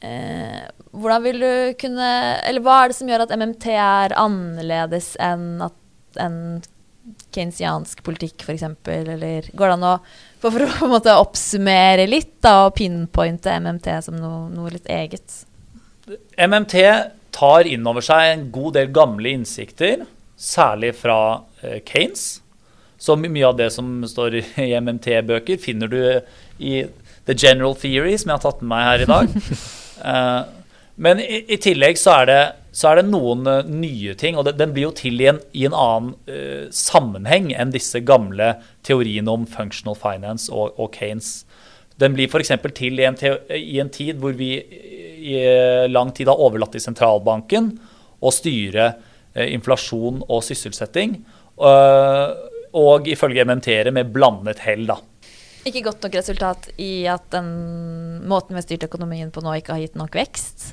[0.00, 0.64] Eh,
[0.96, 2.06] hvordan vil du kunne
[2.48, 6.38] Eller hva er det som gjør at MMT er annerledes enn at en
[7.34, 8.64] keynesiansk politikk, f.eks.?
[8.88, 9.94] Eller går det an å
[10.40, 14.72] for, for å på en måte oppsummere litt da, og pinpointe MMT som noe, noe
[14.72, 15.42] litt eget?
[16.40, 16.76] MMT
[17.36, 20.06] tar inn over seg en god del gamle innsikter,
[20.40, 21.18] særlig fra
[21.60, 22.40] eh, Keynes.
[23.00, 26.00] Så mye av det som står i MMT-bøker, finner du
[26.60, 26.82] i
[27.28, 29.36] The General Theory, som jeg har tatt med meg her i dag.
[30.00, 30.40] Eh,
[31.00, 32.40] men i, i tillegg så er det,
[32.76, 35.40] så er det noen eh, nye ting, og det, den blir jo til i en,
[35.56, 38.52] i en annen uh, sammenheng enn disse gamle
[38.86, 41.44] teoriene om functional finance og, og Keynes.
[42.00, 42.52] Den blir f.eks.
[42.76, 43.18] til i en,
[43.56, 44.54] i en tid hvor vi
[45.20, 45.40] i
[45.90, 47.74] lang tid har overlatt til sentralbanken
[48.20, 51.20] å styre uh, inflasjon og sysselsetting.
[51.60, 52.32] Uh,
[52.70, 55.00] Og ifølge MMT-ere med blandet hell, da.
[55.68, 57.48] Ikke godt nok resultat i at den
[58.28, 60.70] måten vi har styrt økonomien på nå, ikke har gitt nok vekst?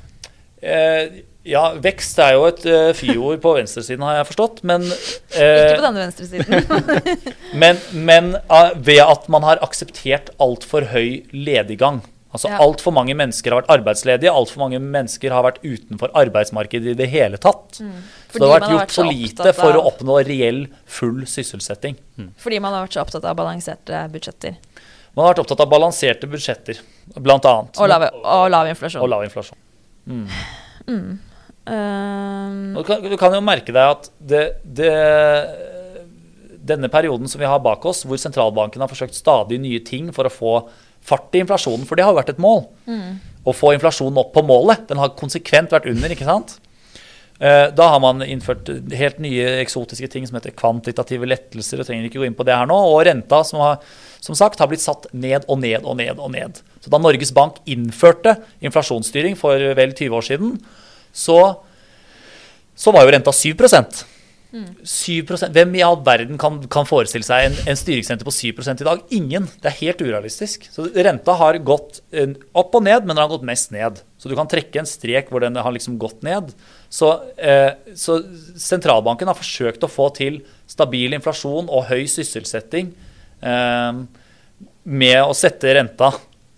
[0.58, 4.62] Eh, ja, vekst er jo et uh, fyord på venstresiden, har jeg forstått.
[4.68, 4.84] Men,
[5.32, 6.68] Ikke eh, på denne venstresiden.
[7.62, 12.02] men, men uh, ved at man har akseptert altfor høy lediggang.
[12.28, 12.58] Altså Ja.
[12.60, 17.06] Altfor mange mennesker har vært arbeidsledige, altfor mange mennesker har vært utenfor arbeidsmarkedet i det
[17.08, 17.78] hele tatt.
[17.80, 18.02] Mm.
[18.28, 21.96] Fordi det har vært gjort så for lite for å oppnå reell full sysselsetting.
[22.36, 24.58] Fordi man har vært så opptatt av balanserte budsjetter.
[25.18, 26.78] Man har vært opptatt av balanserte budsjetter,
[27.18, 27.78] blant annet.
[27.82, 29.02] Og lav, og lav inflasjon.
[29.02, 29.58] Og lav inflasjon.
[30.06, 30.28] Mm.
[30.86, 31.08] Mm.
[31.68, 32.60] Um.
[32.76, 34.92] Du kan, du kan jo merke deg at det, det,
[36.70, 40.30] denne perioden som vi har bak oss, hvor sentralbanken har forsøkt stadig nye ting for
[40.30, 40.54] å få
[41.08, 42.62] fart i inflasjonen, for det har jo vært et mål.
[43.42, 44.86] Å få inflasjonen opp på målet.
[44.86, 46.60] Den har konsekvent vært under, ikke sant?
[47.40, 51.80] Eh, Da har man innført helt nye eksotiske ting som heter kvantitative lettelser.
[51.80, 53.78] og trenger ikke gå inn på det her nå, Og renta, som, har,
[54.20, 56.18] som sagt, har blitt satt ned og ned og ned.
[56.18, 56.60] og ned.
[56.80, 60.58] Så Da Norges Bank innførte inflasjonsstyring for vel 20 år siden,
[61.12, 61.58] så,
[62.76, 63.54] så var jo renta 7
[64.48, 68.86] 7% Hvem i all verden kan, kan forestille seg en, en styringsrente på 7 i
[68.86, 69.02] dag?
[69.12, 69.48] Ingen.
[69.60, 70.64] Det er helt urealistisk.
[70.72, 74.00] Så Renta har gått eh, opp og ned, men den har gått mest ned.
[74.16, 76.54] Så du kan trekke en strek hvor den har liksom gått ned.
[76.88, 78.22] Så, eh, så
[78.56, 82.94] sentralbanken har forsøkt å få til stabil inflasjon og høy sysselsetting
[83.44, 84.02] eh,
[84.88, 86.14] med å sette renta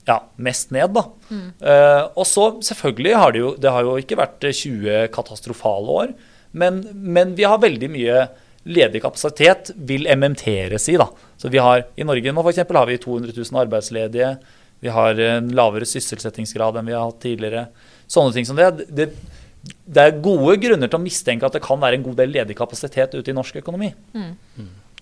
[0.07, 1.05] ja, mest ned, da.
[1.31, 6.15] Eh, og så selvfølgelig har det jo Det har jo ikke vært 20 katastrofale år,
[6.53, 8.23] men, men vi har veldig mye
[8.69, 10.97] ledig kapasitet, vil MMT-ere si.
[11.01, 11.09] da.
[11.41, 14.35] Så vi har, I Norge nå for eksempel, har vi 200 000 arbeidsledige.
[14.81, 17.67] Vi har en lavere sysselsettingsgrad enn vi har hatt tidligere.
[18.11, 18.87] Sånne ting som det.
[18.89, 19.11] det.
[19.61, 22.55] Det er gode grunner til å mistenke at det kan være en god del ledig
[22.57, 23.91] kapasitet ute i norsk økonomi.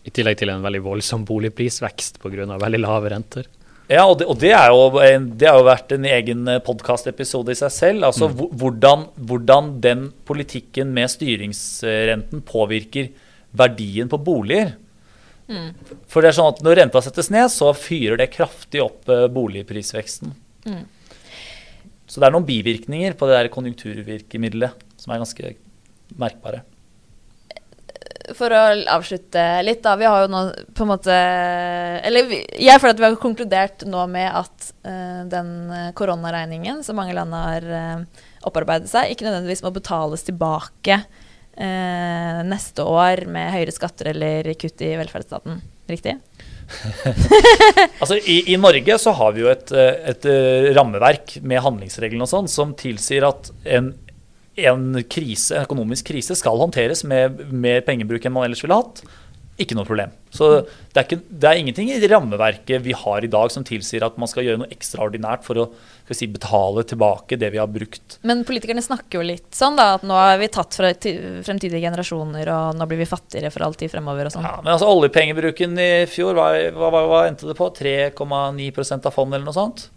[0.09, 2.59] I tillegg til en veldig voldsom boligprisvekst pga.
[2.59, 3.47] veldig lave renter.
[3.89, 7.55] Ja, og det, og det, er jo, en- det har jo vært en egen podkastepisode
[7.55, 8.05] i seg selv.
[8.11, 8.43] Altså mm.
[8.61, 13.09] hvordan, hvordan den politikken med styringsrenten påvirker
[13.57, 14.75] verdien på boliger.
[16.13, 20.35] For det er sånn at når renta settes ned, så fyrer det kraftig opp boligprisveksten.
[20.67, 20.85] boligprisveksten.
[22.09, 25.55] Så det er noen bivirkninger på det der konjunkturvirkemiddelet som er ganske
[26.21, 26.63] merkbare.
[28.37, 28.63] For å
[28.97, 29.95] avslutte litt, da.
[29.99, 30.43] Vi har jo nå
[30.77, 31.15] på en måte
[32.09, 35.53] Eller jeg føler at vi har konkludert nå med at uh, den
[35.99, 42.87] koronaregningen som mange land har uh, opparbeidet seg, ikke nødvendigvis må betales tilbake uh, neste
[42.87, 45.63] år med høyere skatter eller kutt i velferdsstaten.
[45.89, 46.19] Riktig?
[47.99, 50.27] Altså, i, I Norge så har vi jo et, et
[50.77, 53.89] rammeverk med handlingsreglene og sånn som tilsier at en,
[54.67, 59.03] en krise, økonomisk krise skal håndteres med mer pengebruk enn man ellers ville hatt.
[59.59, 60.13] Ikke noe problem.
[60.31, 64.05] Så det er, ikke, det er ingenting i rammeverket vi har i dag som tilsier
[64.07, 65.65] at man skal gjøre noe ekstraordinært for å
[66.05, 68.21] skal si, betale tilbake det vi har brukt.
[68.23, 69.97] Men politikerne snakker jo litt sånn, da.
[69.99, 73.75] At nå har vi tatt fra fremtidige generasjoner, og nå blir vi fattigere for all
[73.79, 74.47] tid fremover og sånn.
[74.47, 77.73] Ja, men altså oljepengebruken i fjor, hva, hva, hva endte det på?
[77.83, 79.89] 3,9% av fondet eller noe sånt?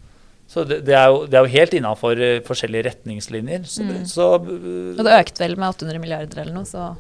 [0.52, 3.64] Så det, det, er jo, det er jo helt innafor uh, forskjellige retningslinjer.
[3.72, 6.92] Så, så uh, Og det økte vel med 800 milliarder eller noe, så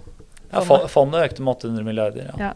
[0.52, 2.30] ja, fondet økte med 800 milliarder.
[2.32, 2.52] Ja.
[2.52, 2.54] ja.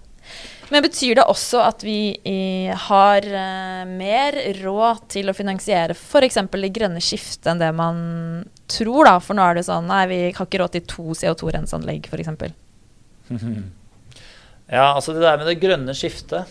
[0.74, 6.40] Men betyr det også at vi i, har eh, mer råd til å finansiere f.eks.
[6.50, 8.00] det grønne skiftet enn det man
[8.72, 9.20] tror, da?
[9.22, 12.56] For nå er det sånn nei, vi har ikke råd til to CO2-renseanlegg, f.eks.
[14.66, 16.50] Ja, altså det der med det grønne skiftet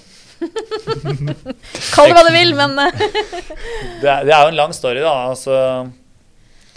[1.95, 3.05] Kall det hva du vil, men eh,
[4.03, 5.15] det er, det er jo en lang story, da.
[5.31, 5.59] Altså,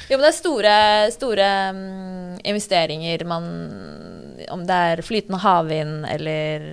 [0.07, 0.75] Jo, men det er store,
[1.15, 3.47] store mm, investeringer man
[4.53, 6.67] Om det er flytende havvind eller,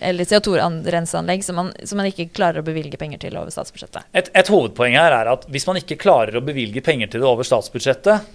[0.00, 4.08] eller CO2-renseanlegg som, man- som man ikke klarer å bevilge penger til over statsbudsjettet.
[4.16, 7.28] et, et hovedpoeng her er at hvis man ikke klarer å bevilge penger til det
[7.30, 8.26] over statsbudsjettet,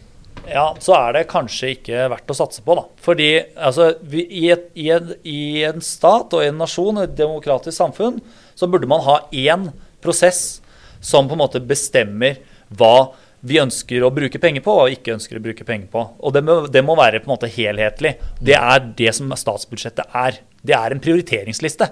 [0.49, 2.75] ja, så er det kanskje ikke verdt å satse på.
[2.77, 2.85] da.
[3.03, 7.77] Fordi altså, vi, i, et, i, en, I en stat og en nasjon et demokratisk
[7.77, 8.19] samfunn
[8.57, 9.69] så burde man ha én
[10.03, 10.61] prosess
[11.01, 12.41] som på en måte bestemmer
[12.77, 13.11] hva
[13.41, 16.03] vi ønsker å bruke penger på og ikke ønsker å bruke penger på.
[16.21, 18.15] Og det må, det må være på en måte helhetlig.
[18.37, 20.41] Det er det som statsbudsjettet er.
[20.61, 21.89] Det er en prioriteringsliste.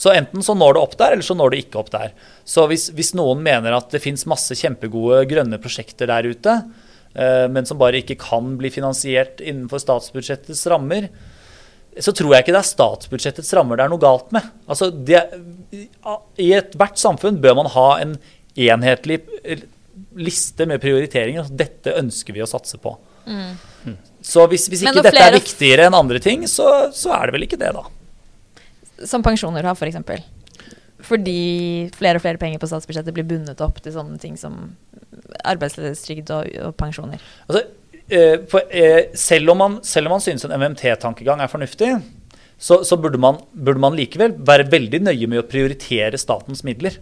[0.00, 2.14] Så enten så når det opp der, eller så når det ikke opp der.
[2.48, 6.54] Så hvis, hvis noen mener at det fins masse kjempegode grønne prosjekter der ute,
[7.12, 11.08] men som bare ikke kan bli finansiert innenfor statsbudsjettets rammer,
[11.98, 14.46] så tror jeg ikke det er statsbudsjettets rammer det er noe galt med.
[14.70, 15.24] Altså, det,
[16.38, 18.14] I ethvert samfunn bør man ha en
[18.54, 19.64] enhetlig eh,
[20.18, 21.42] liste med prioriteringer.
[21.42, 22.94] Altså, Dette ønsker vi å satse på.
[24.22, 27.46] Så hvis, hvis ikke dette er viktigere enn andre ting, så, så er det vel
[27.48, 27.86] ikke det, da.
[29.08, 29.98] Som pensjoner har, f.eks.
[31.10, 34.76] For Fordi flere og flere penger på statsbudsjettet blir bundet opp til sånne ting som
[35.42, 37.22] arbeidsledighetstrygd og, og pensjoner.
[37.48, 37.64] Altså,
[38.06, 41.90] eh, for, eh, selv, om man, selv om man synes en MMT-tankegang er fornuftig,
[42.60, 47.00] så, så burde, man, burde man likevel være veldig nøye med å prioritere statens midler.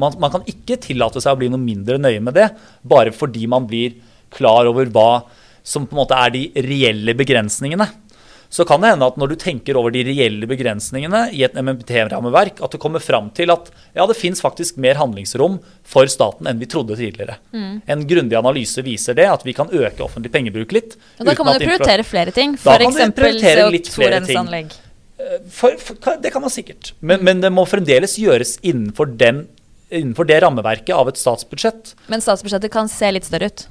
[0.00, 2.48] Man, man kan ikke tillate seg å bli noe mindre nøye med det,
[2.80, 3.98] bare fordi man blir
[4.32, 5.10] klar over hva
[5.66, 7.90] som på en måte er de reelle begrensningene.
[8.50, 12.58] Så kan det hende at når du tenker over de reelle begrensningene i et MMT-rammeverk,
[12.66, 16.58] at du kommer fram til at ja, det fins faktisk mer handlingsrom for staten enn
[16.58, 17.38] vi trodde tidligere.
[17.86, 20.98] En grundig analyse viser det, at vi kan øke offentlig pengebruk litt.
[21.20, 22.58] Og da kan man jo prioritere flere ting.
[22.58, 22.82] F.eks.
[22.82, 24.34] kan du prioritere litt flere ting.
[24.34, 24.78] CO2-renseanlegg.
[25.54, 26.94] for, for, Det kan man sikkert.
[26.98, 29.44] Men, men det må fremdeles gjøres innenfor, den,
[29.94, 31.94] innenfor det rammeverket av et statsbudsjett.
[32.10, 33.70] Men statsbudsjettet kan se litt større ut.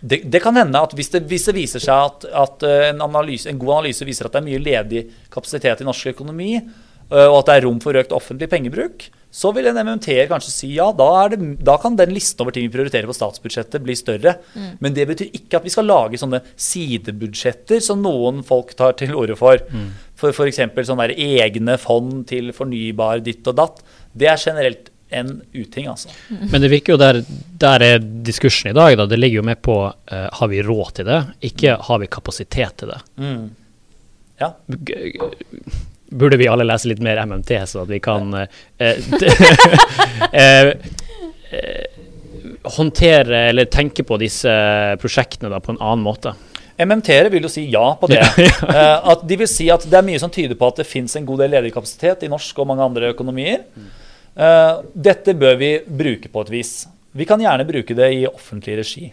[0.00, 3.02] Det, det kan hende at hvis det, hvis det viser seg at, at eh, en,
[3.08, 7.26] analyse, en god analyse viser at det er mye ledig kapasitet i norsk økonomi, eh,
[7.26, 10.68] og at det er rom for økt offentlig pengebruk, så vil en MMT-er kanskje si
[10.72, 13.96] ja, da, er det, da kan den listen over ting vi prioriterer på statsbudsjettet bli
[13.98, 14.38] større.
[14.80, 19.12] Men det betyr ikke at vi skal lage sånne sidebudsjetter som noen folk tar til
[19.18, 19.60] orde for.
[20.16, 20.62] For f.eks.
[20.88, 23.84] sånne egne fond til fornybar ditt og datt.
[24.16, 26.08] Det er generelt en uting, altså.
[26.50, 27.20] Men det virker jo der,
[27.60, 29.06] der er diskursen i dag, da.
[29.08, 32.76] Det ligger jo med på uh, har vi råd til det, ikke har vi kapasitet
[32.82, 32.98] til det.
[34.40, 34.52] Ja.
[34.68, 35.30] G- g-
[36.08, 38.46] Burde vi alle lese litt mer MMT, så at vi kan uh,
[40.32, 40.72] eh,
[42.76, 44.52] håndtere eller tenke på disse
[45.00, 46.32] prosjektene da, på en annen måte?
[46.78, 48.20] MMT-ere vil jo si ja på det.
[49.10, 51.24] At de vil si at det er mye som tyder på at det fins en
[51.26, 53.64] god del ledig kapasitet i norsk og mange andre økonomier.
[54.38, 56.72] Eh, dette bør vi bruke på et vis.
[57.18, 59.08] Vi kan gjerne bruke det i offentlig regi.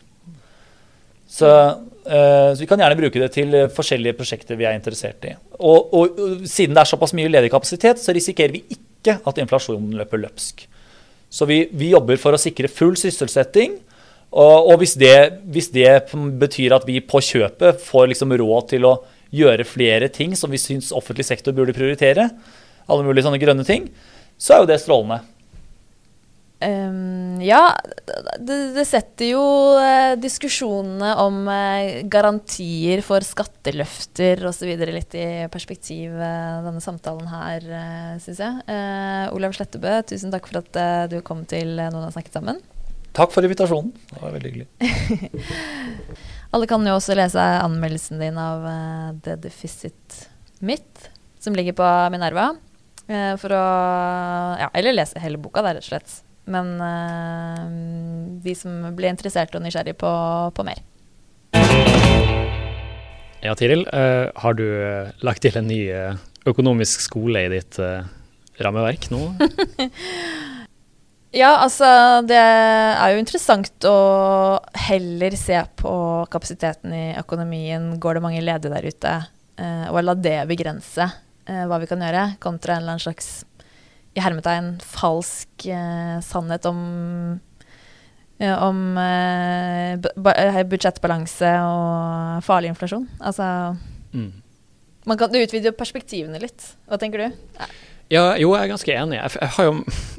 [1.26, 5.34] Så, eh, så vi kan gjerne bruke det til forskjellige prosjekter vi er interessert i.
[5.58, 9.98] Og, og siden det er såpass mye ledig kapasitet, så risikerer vi ikke at inflasjonen
[9.98, 10.68] løper løpsk.
[11.34, 13.80] Så vi, vi jobber for å sikre full sysselsetting.
[14.36, 15.90] Og, og hvis, det, hvis det
[16.42, 18.98] betyr at vi på kjøpet får liksom råd til å
[19.36, 22.30] gjøre flere ting som vi syns offentlig sektor burde prioritere,
[22.86, 23.88] alle mulige sånne grønne ting,
[24.38, 25.22] så er jo det strålende.
[26.66, 27.76] Um, ja,
[28.40, 29.42] det, det setter jo
[29.76, 34.72] eh, diskusjonene om eh, garantier for skatteløfter osv.
[34.88, 38.64] litt i perspektiv, eh, denne samtalen her, uh, syns jeg.
[38.72, 42.40] Eh, Olav Slettebø, tusen takk for at eh, du kom til eh, Noen har snakket
[42.40, 42.64] sammen.
[43.16, 43.92] Takk for invitasjonen.
[44.12, 45.34] Det var veldig hyggelig.
[46.56, 50.24] Alle kan jo også lese anmeldelsen din av eh, The Deficit
[50.66, 51.12] Myth,
[51.44, 52.54] som ligger på Minerva.
[53.08, 53.66] Eh, for å
[54.62, 56.22] Ja, eller lese hele boka, da, rett og slett.
[56.50, 57.62] Men eh,
[58.46, 60.12] de som blir interessert og nysgjerrig på,
[60.56, 60.82] på mer.
[63.46, 64.66] Ja, Tiril, eh, har du
[65.26, 65.82] lagt til en ny
[66.46, 67.80] økonomisk skole i ditt
[68.62, 69.24] rammeverk nå?
[71.36, 71.84] Ja, altså
[72.24, 73.98] det er jo interessant å
[74.86, 75.92] heller se på
[76.32, 77.90] kapasiteten i økonomien.
[78.00, 79.12] Går det mange ledige der ute?
[79.92, 81.10] Og la det begrense
[81.48, 83.44] eh, hva vi kan gjøre, kontra en eller annen slags
[84.16, 86.80] i hermetegn falsk eh, sannhet om
[88.40, 89.98] eh, om eh,
[90.32, 93.10] eh, budsjettbalanse og farlig inflasjon.
[93.20, 93.76] Altså
[94.16, 94.32] Mm.
[95.06, 96.70] man kan, Du utvider jo perspektivene litt.
[96.88, 97.42] Hva tenker du?
[98.10, 99.18] Ja, jo, jeg er ganske enig.
[99.18, 99.74] Jeg, jeg har jo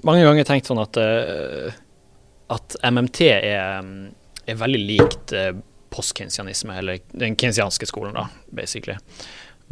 [0.04, 1.72] mange ganger tenkt sånn at, uh,
[2.52, 3.86] at MMT er,
[4.44, 5.54] er veldig likt uh,
[5.94, 8.98] postkinsianisme, eller den kinsianske skolen, da, basically.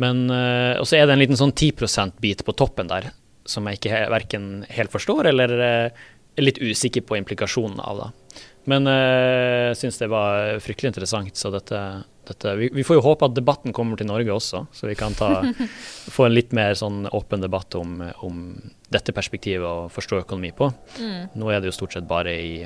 [0.02, 3.12] Men uh, Og så er det en liten sånn 10 %-bit på toppen der
[3.46, 8.00] som jeg ikke verken helt forstår, eller uh, er litt usikker på implikasjonen av.
[8.00, 8.40] da.
[8.72, 11.80] Men jeg uh, syns det var fryktelig interessant, så dette
[12.26, 15.14] dette, vi, vi, får jo håpe at debatten kommer til Norge også, så vi kan
[15.16, 15.42] ta,
[16.16, 18.46] få en litt mer sånn åpen debatt om, om,
[18.94, 20.70] dette perspektivet og forstå økonomi på.
[21.02, 21.34] Mm.
[21.40, 22.62] Nå er det jo stort sett bare i,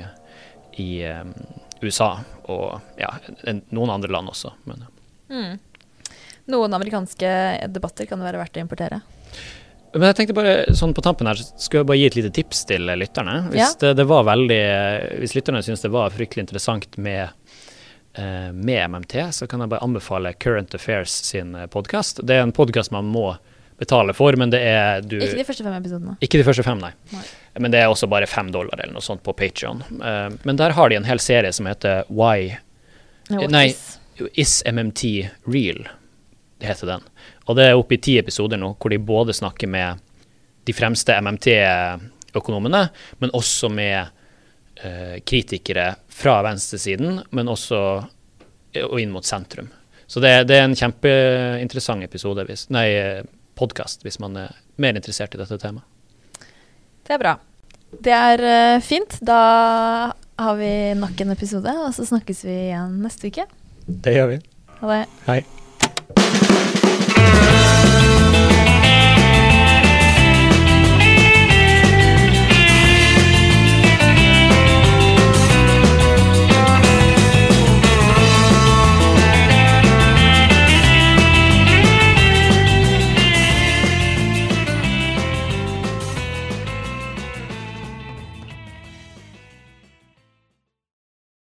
[0.77, 1.33] i um,
[1.81, 2.11] USA
[2.53, 3.09] og ja,
[3.73, 4.53] noen andre land også.
[4.69, 4.85] Men,
[5.31, 5.55] mm.
[6.49, 7.31] Noen amerikanske
[7.71, 9.01] debatter kan det være verdt å importere?
[9.93, 12.61] Men jeg tenkte bare, sånn på tampen her, skulle jeg bare gi et lite tips
[12.69, 13.39] til lytterne.
[13.49, 13.69] Hvis, ja.
[13.81, 14.63] det, det, var veldig,
[15.21, 17.33] hvis lytterne syns det var fryktelig interessant med
[18.13, 22.19] Eh, med MMT, så kan jeg bare anbefale Current Affairs sin eh, podkast.
[22.23, 23.35] Det er en podkast man må
[23.77, 26.15] betale for, men det er du Ikke de første fem episodene?
[26.25, 26.89] Ikke de første fem, nei.
[27.13, 27.21] nei.
[27.61, 29.85] Men det er også bare fem dollar eller noe sånt på Patrion.
[30.01, 32.57] Uh, men der har de en hel serie som heter Why
[33.29, 34.25] no, Nei, is.
[34.33, 35.85] is MMT real?
[36.59, 37.07] Det heter den.
[37.47, 40.01] Og det er oppe i ti episoder nå, hvor de både snakker med
[40.67, 42.81] de fremste MMT-økonomene,
[43.23, 44.11] men også med
[44.83, 47.79] uh, kritikere fra venstresiden, men også
[48.75, 49.71] eh, og inn mot sentrum.
[50.09, 52.87] Så det, det er en kjempeinteressant episode, hvis, nei,
[53.59, 55.85] podkast, hvis man er mer interessert i dette temaet.
[57.07, 57.37] Det er bra.
[57.89, 59.15] Det er uh, fint.
[59.25, 59.39] Da
[60.39, 63.47] har vi nok en episode, og så snakkes vi igjen neste uke.
[63.87, 64.43] Det gjør vi.
[64.81, 65.07] Ha det.
[65.29, 65.39] Hei.
[66.31, 66.78] Thank you.